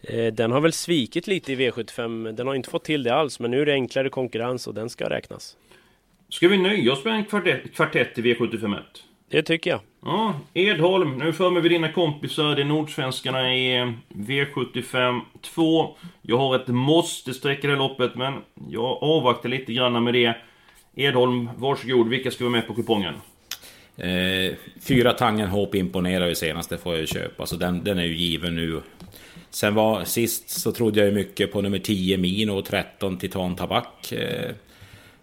Eh, 0.08 0.32
den 0.32 0.52
har 0.52 0.60
väl 0.60 0.72
svikit 0.72 1.26
lite 1.26 1.52
i 1.52 1.56
V75. 1.56 2.32
Den 2.32 2.46
har 2.46 2.54
inte 2.54 2.70
fått 2.70 2.84
till 2.84 3.02
det 3.02 3.14
alls, 3.14 3.40
men 3.40 3.50
nu 3.50 3.62
är 3.62 3.66
det 3.66 3.72
enklare 3.72 4.08
konkurrens 4.08 4.66
och 4.66 4.74
den 4.74 4.90
ska 4.90 5.10
räknas. 5.10 5.56
Ska 6.28 6.48
vi 6.48 6.58
nöja 6.58 6.92
oss 6.92 7.04
med 7.04 7.14
en 7.14 7.24
kvartett, 7.24 7.74
kvartett 7.74 8.18
i 8.18 8.22
V751? 8.22 8.78
Det 9.28 9.42
tycker 9.42 9.70
jag. 9.70 9.80
Ja, 10.02 10.40
Edholm, 10.54 11.18
nu 11.18 11.32
för 11.32 11.60
vi 11.60 11.68
dina 11.68 11.92
kompisar. 11.92 12.56
Det 12.56 12.62
är 12.62 12.66
Nordsvenskarna 12.66 13.54
i 13.54 13.76
eh, 13.78 13.92
V75 14.08 15.20
2. 15.42 15.96
Jag 16.22 16.38
har 16.38 16.56
ett 16.56 16.68
måste-streck 16.68 17.64
i 17.64 17.66
det 17.66 17.76
loppet, 17.76 18.14
men 18.14 18.34
jag 18.70 18.98
avvaktar 19.02 19.48
lite 19.48 19.72
grann 19.72 20.04
med 20.04 20.14
det. 20.14 20.36
Edholm, 20.94 21.50
varsågod. 21.56 22.08
Vilka 22.08 22.30
ska 22.30 22.44
vara 22.44 22.52
med 22.52 22.66
på 22.66 22.74
kupongen? 22.74 23.14
Eh, 23.96 24.54
fyra 24.80 25.12
Tangenhop 25.12 25.74
imponerar 25.74 26.28
ju 26.28 26.34
senast, 26.34 26.70
det 26.70 26.78
får 26.78 26.92
jag 26.92 27.00
ju 27.00 27.06
köpa. 27.06 27.46
Så 27.46 27.56
den, 27.56 27.84
den 27.84 27.98
är 27.98 28.04
ju 28.04 28.14
given 28.16 28.56
nu. 28.56 28.80
Sen 29.50 29.74
var 29.74 30.04
sist 30.04 30.50
så 30.50 30.72
trodde 30.72 31.00
jag 31.00 31.08
ju 31.08 31.14
mycket 31.14 31.52
på 31.52 31.62
nummer 31.62 31.78
10 31.78 32.18
Mino 32.18 32.52
och 32.52 32.64
13 32.64 33.18
Titan 33.18 33.56
Tabak. 33.56 34.12
Eh, 34.12 34.50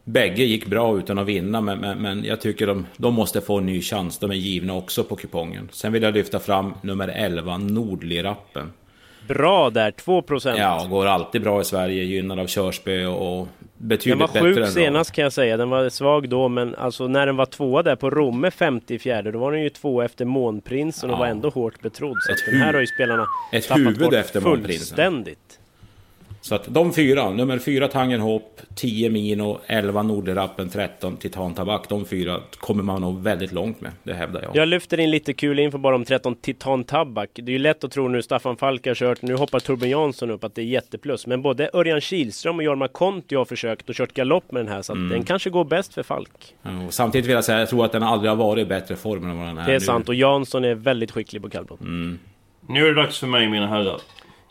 bägge 0.04 0.44
gick 0.44 0.66
bra 0.66 0.98
utan 0.98 1.18
att 1.18 1.28
vinna, 1.28 1.62
men, 1.62 1.80
men, 1.80 2.02
men 2.02 2.24
jag 2.24 2.42
tycker 2.42 2.68
de, 2.68 2.86
de, 2.98 3.14
måste 3.14 3.42
få 3.42 3.58
en 3.58 3.66
ny 3.66 3.82
chans. 3.82 4.18
De 4.18 4.32
är 4.32 4.36
givna 4.36 4.74
också 4.74 5.04
på 5.04 5.16
kupongen. 5.16 5.70
Sen 5.72 5.94
vill 5.94 6.04
jag 6.04 6.14
lyfta 6.14 6.40
fram 6.40 6.74
nummer 6.82 7.08
11, 7.08 7.58
Nordlirappen. 7.58 8.72
Bra 9.28 9.70
där, 9.70 9.92
2%. 9.92 10.58
Ja, 10.58 10.88
går 10.90 11.06
alltid 11.06 11.42
bra 11.42 11.62
i 11.62 11.64
Sverige, 11.64 12.04
gynnad 12.04 12.40
av 12.40 12.48
körspö 12.48 13.06
och 13.06 13.48
betydligt 13.78 14.20
bättre 14.20 14.40
Den 14.40 14.56
var 14.56 14.62
sjuk 14.62 14.74
senast 14.74 15.12
kan 15.12 15.24
jag 15.24 15.34
säga, 15.34 15.58
den 15.58 15.70
var 15.70 15.90
svag 15.90 16.30
då 16.30 16.48
men 16.48 16.76
alltså 16.76 17.08
när 17.08 17.26
den 17.26 17.36
var 17.38 17.46
tvåa 17.46 17.84
där 17.84 17.96
på 17.96 18.10
Romme 18.10 18.52
54 18.52 19.22
då 19.22 19.40
var 19.40 19.52
den 19.52 19.62
ju 19.62 19.70
två 19.70 20.02
efter 20.02 20.26
Månprinsen 20.26 21.10
och 21.10 21.16
ja. 21.16 21.20
var 21.20 21.28
ändå 21.28 21.50
hårt 21.50 21.82
betrodd. 21.82 22.18
Så 22.22 22.52
den 22.52 22.62
här 22.62 22.74
har 22.74 22.82
ju 22.82 22.88
spelarna 22.88 23.26
ett 23.52 23.68
tappat 23.68 23.80
huvud 23.80 24.00
bort 24.00 24.14
efter 24.14 24.42
fullständigt. 24.42 25.61
Så 26.42 26.56
att 26.56 26.74
de 26.74 26.94
fyra, 26.94 27.30
nummer 27.30 27.60
fyra 27.60 27.88
Tangenhop, 27.88 28.62
10 28.76 29.10
Mino, 29.10 29.60
11 29.68 30.04
Norderappen, 30.04 30.70
13 30.70 31.18
Titan 31.18 31.54
Tabak. 31.54 31.90
De 31.90 32.06
fyra 32.06 32.40
kommer 32.58 32.84
man 32.84 33.02
nog 33.02 33.22
väldigt 33.22 33.52
långt 33.52 33.82
med, 33.82 33.92
det 34.04 34.14
hävdar 34.14 34.42
jag. 34.42 34.56
Jag 34.56 34.68
lyfter 34.68 35.00
in 35.00 35.12
lite 35.12 35.34
kul 35.34 35.60
info 35.60 35.78
bara 35.78 35.96
om 35.96 36.06
13 36.06 36.36
Titan 36.36 36.84
Tabak. 36.84 37.30
Det 37.34 37.52
är 37.52 37.54
ju 37.54 37.60
lätt 37.60 37.84
att 37.84 37.92
tro 37.92 38.08
nu 38.08 38.22
Staffan 38.22 38.58
Falk 38.58 38.88
har 38.88 38.96
kört, 38.96 39.22
nu 39.22 39.36
hoppar 39.36 39.60
Torben 39.60 39.90
Jansson 39.90 40.32
upp 40.32 40.44
att 40.44 40.56
det 40.56 40.62
är 40.62 40.66
jätteplus. 40.66 41.28
Men 41.28 41.42
både 41.42 41.70
Örjan 41.74 42.02
Kihlström 42.02 42.58
och 42.58 42.64
Jorma 42.64 42.88
Konti 42.88 43.36
har 43.36 43.46
försökt 43.46 43.90
och 43.90 43.96
kört 43.96 44.14
galopp 44.14 44.52
med 44.52 44.66
den 44.66 44.74
här 44.74 44.82
så 44.82 44.94
att 44.94 44.98
mm. 44.98 45.10
den 45.10 45.24
kanske 45.24 45.50
går 45.50 45.66
bäst 45.66 45.94
för 45.94 46.04
Falk. 46.04 46.56
Ja, 46.62 46.70
samtidigt 46.90 47.28
vill 47.28 47.36
jag 47.36 47.44
säga, 47.44 47.60
jag 47.60 47.70
tror 47.70 47.86
att 47.86 47.92
den 47.92 48.04
aldrig 48.04 48.32
har 48.32 48.36
varit 48.36 48.66
i 48.66 48.70
bättre 48.70 48.96
form 48.96 49.30
än 49.30 49.38
vad 49.38 49.48
den 49.48 49.58
är 49.58 49.66
Det 49.66 49.72
är 49.72 49.80
nu. 49.80 49.86
sant 49.86 50.10
och 50.10 50.16
Jansson 50.16 50.66
är 50.66 50.76
väldigt 50.76 51.12
skicklig 51.12 51.42
på 51.42 51.50
kallblad. 51.50 51.82
Mm. 51.82 52.20
Nu 52.68 52.84
är 52.84 52.94
det 52.94 53.02
dags 53.02 53.20
för 53.20 53.28
mig 53.28 53.50
mina 53.50 53.68
herrar. 53.68 54.00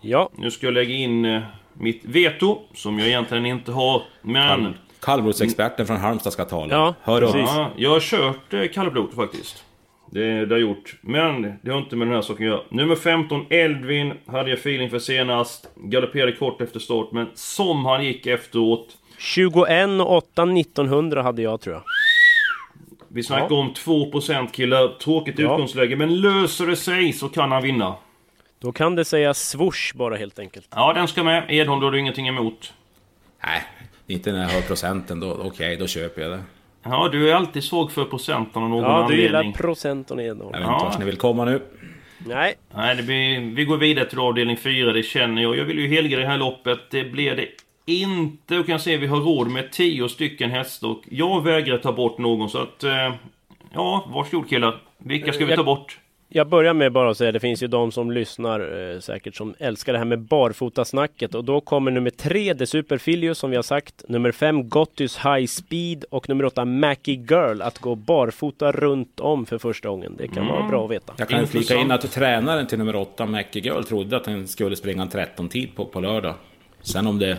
Ja. 0.03 0.31
Nu 0.37 0.51
ska 0.51 0.67
jag 0.67 0.75
lägga 0.75 0.95
in 0.95 1.25
eh, 1.25 1.43
mitt 1.81 2.05
veto, 2.05 2.59
som 2.75 2.99
jag 2.99 3.09
egentligen 3.09 3.47
inte 3.47 3.73
har. 3.73 4.03
Men... 4.23 4.75
Kallblodsexperten 5.01 5.87
från 5.87 5.97
Halmstad 5.97 6.33
ska 6.33 6.45
tala. 6.45 6.75
Ja, 6.75 6.95
Hör 7.03 7.21
precis. 7.21 7.41
Ja, 7.41 7.71
jag 7.77 7.91
har 7.91 8.01
kört 8.01 8.55
eh, 8.55 8.67
kallblod 8.75 9.13
faktiskt. 9.15 9.65
Det, 10.11 10.21
det 10.21 10.55
har 10.55 10.61
jag 10.61 10.61
gjort. 10.61 10.95
Men 11.01 11.43
det 11.63 11.71
har 11.71 11.79
inte 11.79 11.97
med 11.97 12.07
den 12.09 12.15
här 12.15 12.23
saken 12.23 12.47
att 12.47 12.53
göra. 12.53 12.61
Nummer 12.69 12.95
15, 12.97 13.47
Eldvin, 13.51 14.13
hade 14.27 14.51
jag 14.51 14.59
feeling 14.59 14.91
för 14.91 14.99
senast. 14.99 15.71
Galopperade 15.77 16.33
kort 16.33 16.61
efter 16.61 16.81
start, 16.81 17.09
men 17.13 17.27
som 17.35 17.85
han 17.85 18.05
gick 18.05 18.27
efteråt. 18.27 18.97
21 19.19 19.89
och 20.01 20.17
8 20.17 20.43
1900 20.43 21.23
hade 21.23 21.43
jag 21.43 21.61
tror 21.61 21.75
jag. 21.75 21.83
Vi 23.09 23.23
snackar 23.23 23.55
om 23.55 23.73
2% 23.73 24.51
killar. 24.51 24.89
Tråkigt 24.89 25.39
Ja. 25.39 25.45
utgångsläge, 25.45 25.97
men 25.97 26.21
löser 26.21 26.67
det 26.67 26.77
sig 26.77 27.13
så 27.13 27.29
kan 27.29 27.53
han 27.53 27.63
vinna. 27.63 27.95
Då 28.61 28.73
kan 28.73 28.95
det 28.95 29.05
sägas 29.05 29.49
swoosh 29.49 29.95
bara 29.97 30.17
helt 30.17 30.39
enkelt. 30.39 30.69
Ja, 30.75 30.93
den 30.93 31.09
ska 31.09 31.23
med. 31.23 31.45
Edholm, 31.49 31.81
då 31.81 31.87
har 31.87 31.93
du 31.93 31.99
ingenting 31.99 32.29
emot. 32.29 32.73
Nej, 33.45 33.63
inte 34.07 34.33
när 34.33 34.43
jag 34.43 34.49
hör 34.49 34.61
procenten. 34.61 35.21
Då, 35.21 35.33
Okej, 35.43 35.77
då 35.77 35.87
köper 35.87 36.23
jag 36.23 36.31
det. 36.31 36.43
Ja, 36.83 37.09
du 37.13 37.31
är 37.31 37.35
alltid 37.35 37.65
svag 37.65 37.93
för 37.93 38.05
procenten 38.05 38.63
av 38.63 38.69
någon 38.69 38.83
Ja, 38.83 39.07
du 39.11 39.17
gillar 39.21 39.39
anledning. 39.39 39.53
procent 39.61 40.11
och 40.11 40.23
Edholm. 40.23 40.51
Jag 40.53 40.61
vet 40.61 40.69
inte 40.71 40.85
vart 40.85 40.99
ni 40.99 41.05
vill 41.05 41.17
komma 41.17 41.45
nu. 41.45 41.63
Nej, 42.27 42.55
Nej, 42.75 42.97
det 42.97 43.03
blir, 43.03 43.55
vi 43.55 43.65
går 43.65 43.77
vidare 43.77 44.05
till 44.09 44.19
avdelning 44.19 44.57
4, 44.57 44.93
det 44.93 45.03
känner 45.03 45.43
jag. 45.43 45.57
Jag 45.57 45.65
vill 45.65 45.79
ju 45.79 45.89
helga 45.89 46.19
det 46.19 46.27
här 46.27 46.39
loppet. 46.39 46.79
Det 46.91 47.05
blir 47.05 47.37
det 47.37 47.49
inte. 47.87 48.59
Och 48.59 48.67
kan 48.67 48.81
se 48.81 48.97
vi 48.97 49.07
har 49.07 49.17
råd 49.21 49.51
med 49.51 49.73
10 49.73 50.09
stycken 50.09 50.51
hästar. 50.51 50.89
Och 50.89 51.03
jag 51.11 51.43
vägrar 51.45 51.79
ta 51.79 51.93
bort 51.93 52.19
någon, 52.19 52.51
så 52.51 52.59
att... 52.59 52.85
Eh, 52.85 53.13
ja, 53.73 54.09
varsågod 54.15 54.49
killar. 54.49 54.81
Vilka 54.99 55.33
ska 55.33 55.45
vi 55.47 55.57
ta 55.57 55.65
bort? 55.65 55.99
Jag 56.33 56.49
börjar 56.49 56.75
med 56.75 56.93
bara 56.93 57.11
att 57.11 57.17
säga 57.17 57.33
det 57.33 57.41
finns 57.41 57.63
ju 57.63 57.67
de 57.67 57.93
som 57.93 58.11
lyssnar 58.11 58.93
eh, 58.95 59.01
säkert 59.01 59.37
som 59.37 59.55
älskar 59.59 59.93
det 59.93 59.99
här 59.99 60.07
med 60.07 60.19
barfotasnacket 60.19 61.35
och 61.35 61.45
då 61.45 61.61
kommer 61.61 61.91
nummer 61.91 62.11
tre, 62.11 62.55
The 62.55 62.67
Superfilius 62.67 63.39
som 63.39 63.51
vi 63.51 63.57
har 63.57 63.63
sagt, 63.63 64.05
nummer 64.09 64.33
fem, 64.33 64.69
Gottis 64.69 65.19
High 65.19 65.47
Speed 65.47 66.05
och 66.11 66.29
nummer 66.29 66.45
åtta, 66.45 66.65
Mackie 66.65 67.15
Girl 67.15 67.63
att 67.63 67.79
gå 67.79 67.95
barfota 67.95 68.73
runt 68.73 69.21
om 69.21 69.47
för 69.47 69.59
första 69.59 69.89
gången. 69.89 70.17
Det 70.19 70.29
kan 70.29 70.47
vara 70.47 70.69
bra 70.69 70.85
att 70.85 70.91
veta. 70.91 71.15
Jag 71.17 71.29
kan 71.29 71.47
flika 71.47 71.77
in 71.77 71.91
att 71.91 72.13
tränaren 72.13 72.67
till 72.67 72.79
nummer 72.79 72.97
8, 72.97 73.27
Mackie 73.27 73.63
Girl, 73.63 73.83
trodde 73.83 74.17
att 74.17 74.27
han 74.27 74.49
skulle 74.49 74.77
springa 74.77 75.03
en 75.03 75.09
13-tid 75.09 75.69
på, 75.77 75.85
på 75.85 76.01
lördag. 76.01 76.35
Sen 76.83 77.07
om 77.07 77.19
det... 77.19 77.39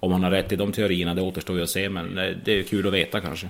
Om 0.00 0.12
han 0.12 0.22
har 0.22 0.30
rätt 0.30 0.52
i 0.52 0.56
de 0.56 0.72
teorierna, 0.72 1.14
det 1.14 1.22
återstår 1.22 1.56
ju 1.56 1.62
att 1.62 1.68
se, 1.68 1.88
men 1.88 2.14
det, 2.14 2.34
det 2.44 2.58
är 2.58 2.62
kul 2.62 2.86
att 2.86 2.92
veta 2.92 3.20
kanske. 3.20 3.48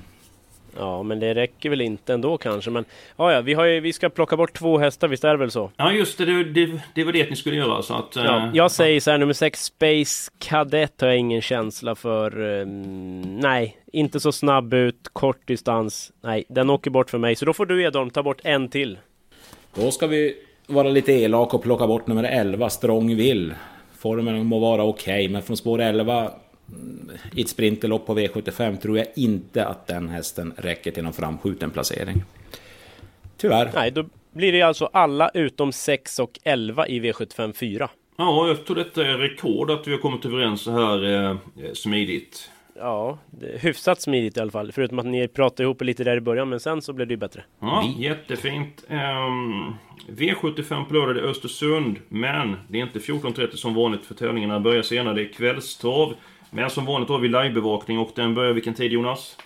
Ja, 0.78 1.02
men 1.02 1.21
det 1.21 1.35
räcker 1.35 1.71
väl 1.71 1.80
inte 1.80 2.14
ändå 2.14 2.38
kanske. 2.38 2.71
Men 2.71 2.85
ja, 3.16 3.33
ja, 3.33 3.40
vi, 3.40 3.54
har 3.54 3.64
ju, 3.64 3.80
vi 3.80 3.92
ska 3.92 4.09
plocka 4.09 4.37
bort 4.37 4.52
två 4.59 4.78
hästar, 4.78 5.09
visst 5.09 5.25
är 5.25 5.28
det 5.30 5.37
väl 5.37 5.50
så? 5.50 5.71
Ja, 5.76 5.92
just 5.92 6.18
det. 6.18 6.25
Det, 6.25 6.45
det, 6.45 6.80
det 6.95 7.04
var 7.04 7.12
det 7.12 7.30
ni 7.30 7.37
skulle 7.37 7.56
göra, 7.56 7.83
så 7.83 7.95
att... 7.95 8.16
eh, 8.16 8.25
Ja, 8.25 8.50
jag 8.54 8.71
säger 8.71 9.00
så 9.00 9.11
här, 9.11 9.18
nummer 9.18 9.33
sex 9.33 9.64
Space 9.64 10.30
Cadet 10.38 11.00
har 11.00 11.09
jag 11.09 11.18
ingen 11.18 11.40
känsla 11.42 11.95
för. 11.95 12.61
ehm, 12.62 13.37
nej, 13.40 13.76
inte 13.92 14.21
så 14.21 14.33
snabb 14.33 14.75
ut, 14.75 15.09
kort 15.12 15.47
distans. 15.49 16.12
Nej, 16.23 16.45
den 16.49 16.71
åker 16.71 16.90
bort 16.90 17.11
för 17.11 17.18
mig. 17.18 17.37
Så 17.37 17.45
då 17.45 17.52
får 17.52 17.66
du 17.66 17.83
Edholm 17.85 18.11
ta 18.11 18.23
bort 18.23 18.40
en 18.45 18.68
till. 18.68 18.99
Då 19.75 19.90
ska 19.90 20.06
vi 20.06 20.35
vara 20.66 20.88
lite 20.88 21.12
elak 21.12 21.54
och 21.54 21.62
plocka 21.62 21.87
bort 21.87 22.06
nummer 22.06 22.25
11, 22.25 22.71
Strong 22.71 23.16
Will. 23.16 23.54
Formen 23.99 24.47
må 24.47 24.59
vara 24.59 24.83
okej, 24.85 25.28
men 25.28 25.42
från 25.42 25.56
spår 25.56 25.80
11 25.80 26.18
mm, 26.18 26.30
i 27.35 27.42
ett 27.42 27.49
sprinterlopp 27.49 28.06
på 28.06 28.18
V75 28.18 28.76
tror 28.76 28.99
jag 28.99 29.06
inte 29.14 29.66
att 29.66 29.87
den 29.87 30.08
hästen 30.08 30.54
räcker 30.56 30.90
till 30.90 31.04
någon 31.04 31.12
framskjuten 31.12 31.70
placering. 31.70 32.23
Tyvärr. 33.37 33.70
Nej, 33.75 33.90
då 33.90 34.04
blir 34.32 34.52
det 34.52 34.62
alltså 34.62 34.90
alla 34.92 35.28
utom 35.35 35.73
6 35.73 36.18
och 36.18 36.38
11 36.44 36.87
i 36.87 37.00
V75 37.00 37.52
4. 37.52 37.90
Ja, 38.16 38.49
jag 38.49 38.66
tror 38.66 38.76
detta 38.76 39.06
är 39.06 39.18
rekord 39.18 39.70
att 39.70 39.88
vi 39.88 39.92
har 39.92 39.99
kommit 39.99 40.25
överens 40.25 40.61
så 40.61 40.70
här 40.70 41.30
eh, 41.30 41.37
smidigt. 41.75 42.50
Ja, 42.78 43.18
det 43.30 43.46
är 43.46 43.58
hyfsat 43.58 44.00
smidigt 44.00 44.37
i 44.37 44.40
alla 44.40 44.50
fall. 44.50 44.73
Förutom 44.73 44.99
att 44.99 45.06
ni 45.06 45.28
pratade 45.28 45.62
ihop 45.62 45.82
lite 45.82 46.04
där 46.04 46.16
i 46.16 46.20
början, 46.20 46.49
men 46.49 46.61
sen 46.61 46.82
så 46.82 46.92
blev 46.92 47.08
det 47.08 47.12
ju 47.12 47.18
bättre. 47.18 47.44
Ja, 47.61 47.85
jättefint. 47.99 48.85
Ehm, 48.88 49.75
V75 50.08 50.85
på 50.85 50.94
lördag, 50.94 51.16
är 51.16 51.23
Östersund. 51.23 51.99
Men 52.08 52.56
det 52.68 52.78
är 52.78 52.82
inte 52.82 52.99
14.30 52.99 53.56
som 53.56 53.75
vanligt 53.75 54.06
för 54.06 54.14
tävlingarna 54.14 54.61
börjar 54.61 54.82
senare. 54.82 55.14
Det 55.14 55.23
är 55.23 55.32
kvällstrav. 55.32 56.14
Men 56.50 56.70
som 56.70 56.84
vanligt 56.84 57.08
har 57.08 57.18
vi 57.18 57.28
livebevakning 57.28 57.98
och 57.98 58.10
den 58.14 58.34
börjar 58.34 58.52
vilken 58.52 58.74
tid 58.74 58.92
Jonas? 58.92 59.36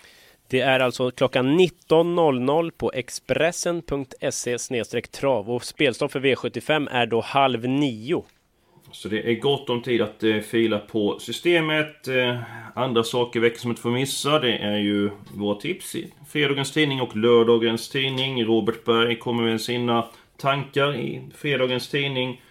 Det 0.47 0.59
är 0.59 0.79
alltså 0.79 1.11
klockan 1.11 1.59
19.00 1.59 2.71
på 2.71 2.91
Expressen.se 2.93 5.01
trav 5.01 5.51
och 5.51 5.63
spelstopp 5.63 6.11
för 6.11 6.19
V75 6.19 6.87
är 6.91 7.05
då 7.05 7.21
halv 7.21 7.69
nio. 7.69 8.23
Så 8.91 9.07
det 9.07 9.31
är 9.31 9.35
gott 9.35 9.69
om 9.69 9.81
tid 9.81 10.01
att 10.01 10.23
eh, 10.23 10.39
fila 10.39 10.79
på 10.79 11.19
systemet. 11.19 12.07
Eh, 12.07 12.37
andra 12.75 13.03
saker 13.03 13.39
i 13.39 13.41
veckan 13.41 13.59
som 13.59 13.69
inte 13.69 13.81
får 13.81 13.91
missa, 13.91 14.39
det 14.39 14.57
är 14.57 14.77
ju 14.77 15.09
våra 15.33 15.55
tips 15.55 15.95
i 15.95 16.13
fredagens 16.29 16.71
tidning 16.71 17.01
och 17.01 17.15
lördagens 17.15 17.89
tidning. 17.89 18.45
Robert 18.45 18.85
Berg 18.85 19.15
kommer 19.15 19.43
med 19.43 19.61
sina 19.61 20.07
tankar 20.37 20.95
i 20.95 21.21
fredagens 21.35 21.89
tidning. 21.89 22.41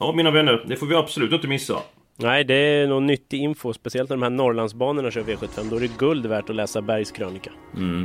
Ja, 0.00 0.12
mina 0.12 0.30
vänner, 0.30 0.64
det 0.66 0.76
får 0.76 0.86
vi 0.86 0.94
absolut 0.94 1.32
inte 1.32 1.48
missa. 1.48 1.82
Nej, 2.16 2.44
det 2.44 2.54
är 2.54 2.86
nog 2.86 3.02
nyttig 3.02 3.40
info, 3.40 3.72
speciellt 3.72 4.10
när 4.10 4.16
de 4.16 4.22
här 4.22 4.30
Norrlandsbanorna 4.30 5.10
kör 5.10 5.22
V75. 5.22 5.70
Då 5.70 5.76
är 5.76 5.80
det 5.80 5.98
guld 5.98 6.26
värt 6.26 6.50
att 6.50 6.56
läsa 6.56 6.82
Bergs 6.82 7.10
krönika. 7.10 7.50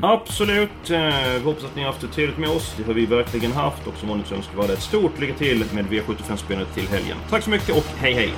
Absolut! 0.03 0.89
Eh, 0.89 0.99
vi 1.33 1.39
hoppas 1.43 1.63
att 1.63 1.75
ni 1.75 1.81
har 1.81 1.91
haft 1.91 2.01
det 2.01 2.07
trevligt 2.07 2.37
med 2.37 2.49
oss. 2.49 2.75
Det 2.77 2.83
har 2.83 2.93
vi 2.93 3.05
verkligen 3.05 3.51
haft. 3.51 3.87
Och 3.87 3.93
som 3.97 4.09
vanligt 4.09 4.27
så 4.27 4.35
önskar 4.35 4.55
vi 4.55 4.63
alla 4.63 4.73
ett 4.73 4.81
stort 4.81 5.19
lycka 5.19 5.33
till 5.33 5.63
med 5.73 5.85
V75-spelet 5.85 6.73
till 6.73 6.87
helgen. 6.87 7.17
Tack 7.29 7.43
så 7.43 7.49
mycket 7.49 7.77
och 7.77 7.85
hej 7.99 8.13
hej! 8.13 8.33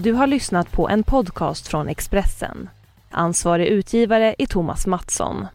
Du 0.00 0.12
har 0.12 0.26
lyssnat 0.26 0.72
på 0.72 0.88
en 0.88 1.02
podcast 1.02 1.68
från 1.68 1.88
Expressen. 1.88 2.68
Ansvarig 3.10 3.66
utgivare 3.66 4.34
är 4.38 4.46
Thomas 4.46 4.86
Mattsson. 4.86 5.46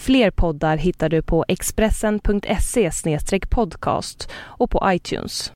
Fler 0.00 0.30
poddar 0.30 0.76
hittar 0.76 1.08
du 1.08 1.22
på 1.22 1.44
expressen.se 1.48 2.90
podcast 3.50 4.28
och 4.34 4.70
på 4.70 4.82
iTunes. 4.86 5.52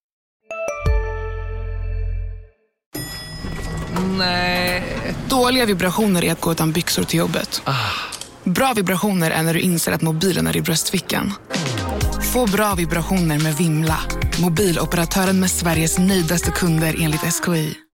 Nej. 4.19 4.83
Dåliga 5.31 5.67
vibrationer 5.67 6.25
är 6.25 6.33
att 6.33 6.41
gå 6.41 6.53
utan 6.53 6.73
byxor 6.73 7.03
till 7.03 7.19
jobbet. 7.19 7.63
Bra 8.45 8.73
vibrationer 8.77 9.31
är 9.31 9.43
när 9.43 9.55
du 9.55 9.61
inser 9.61 9.93
att 9.93 10.03
mobilen 10.03 10.47
är 10.47 10.57
i 10.57 10.63
bröstfickan. 10.63 11.33
Få 12.33 12.47
bra 12.47 12.75
vibrationer 12.75 13.39
med 13.43 13.55
Vimla. 13.55 13.99
Mobiloperatören 14.43 15.41
med 15.41 15.51
Sveriges 15.51 15.99
nöjdaste 15.99 16.51
kunder 16.51 16.97
enligt 17.01 17.21
SKI. 17.21 17.77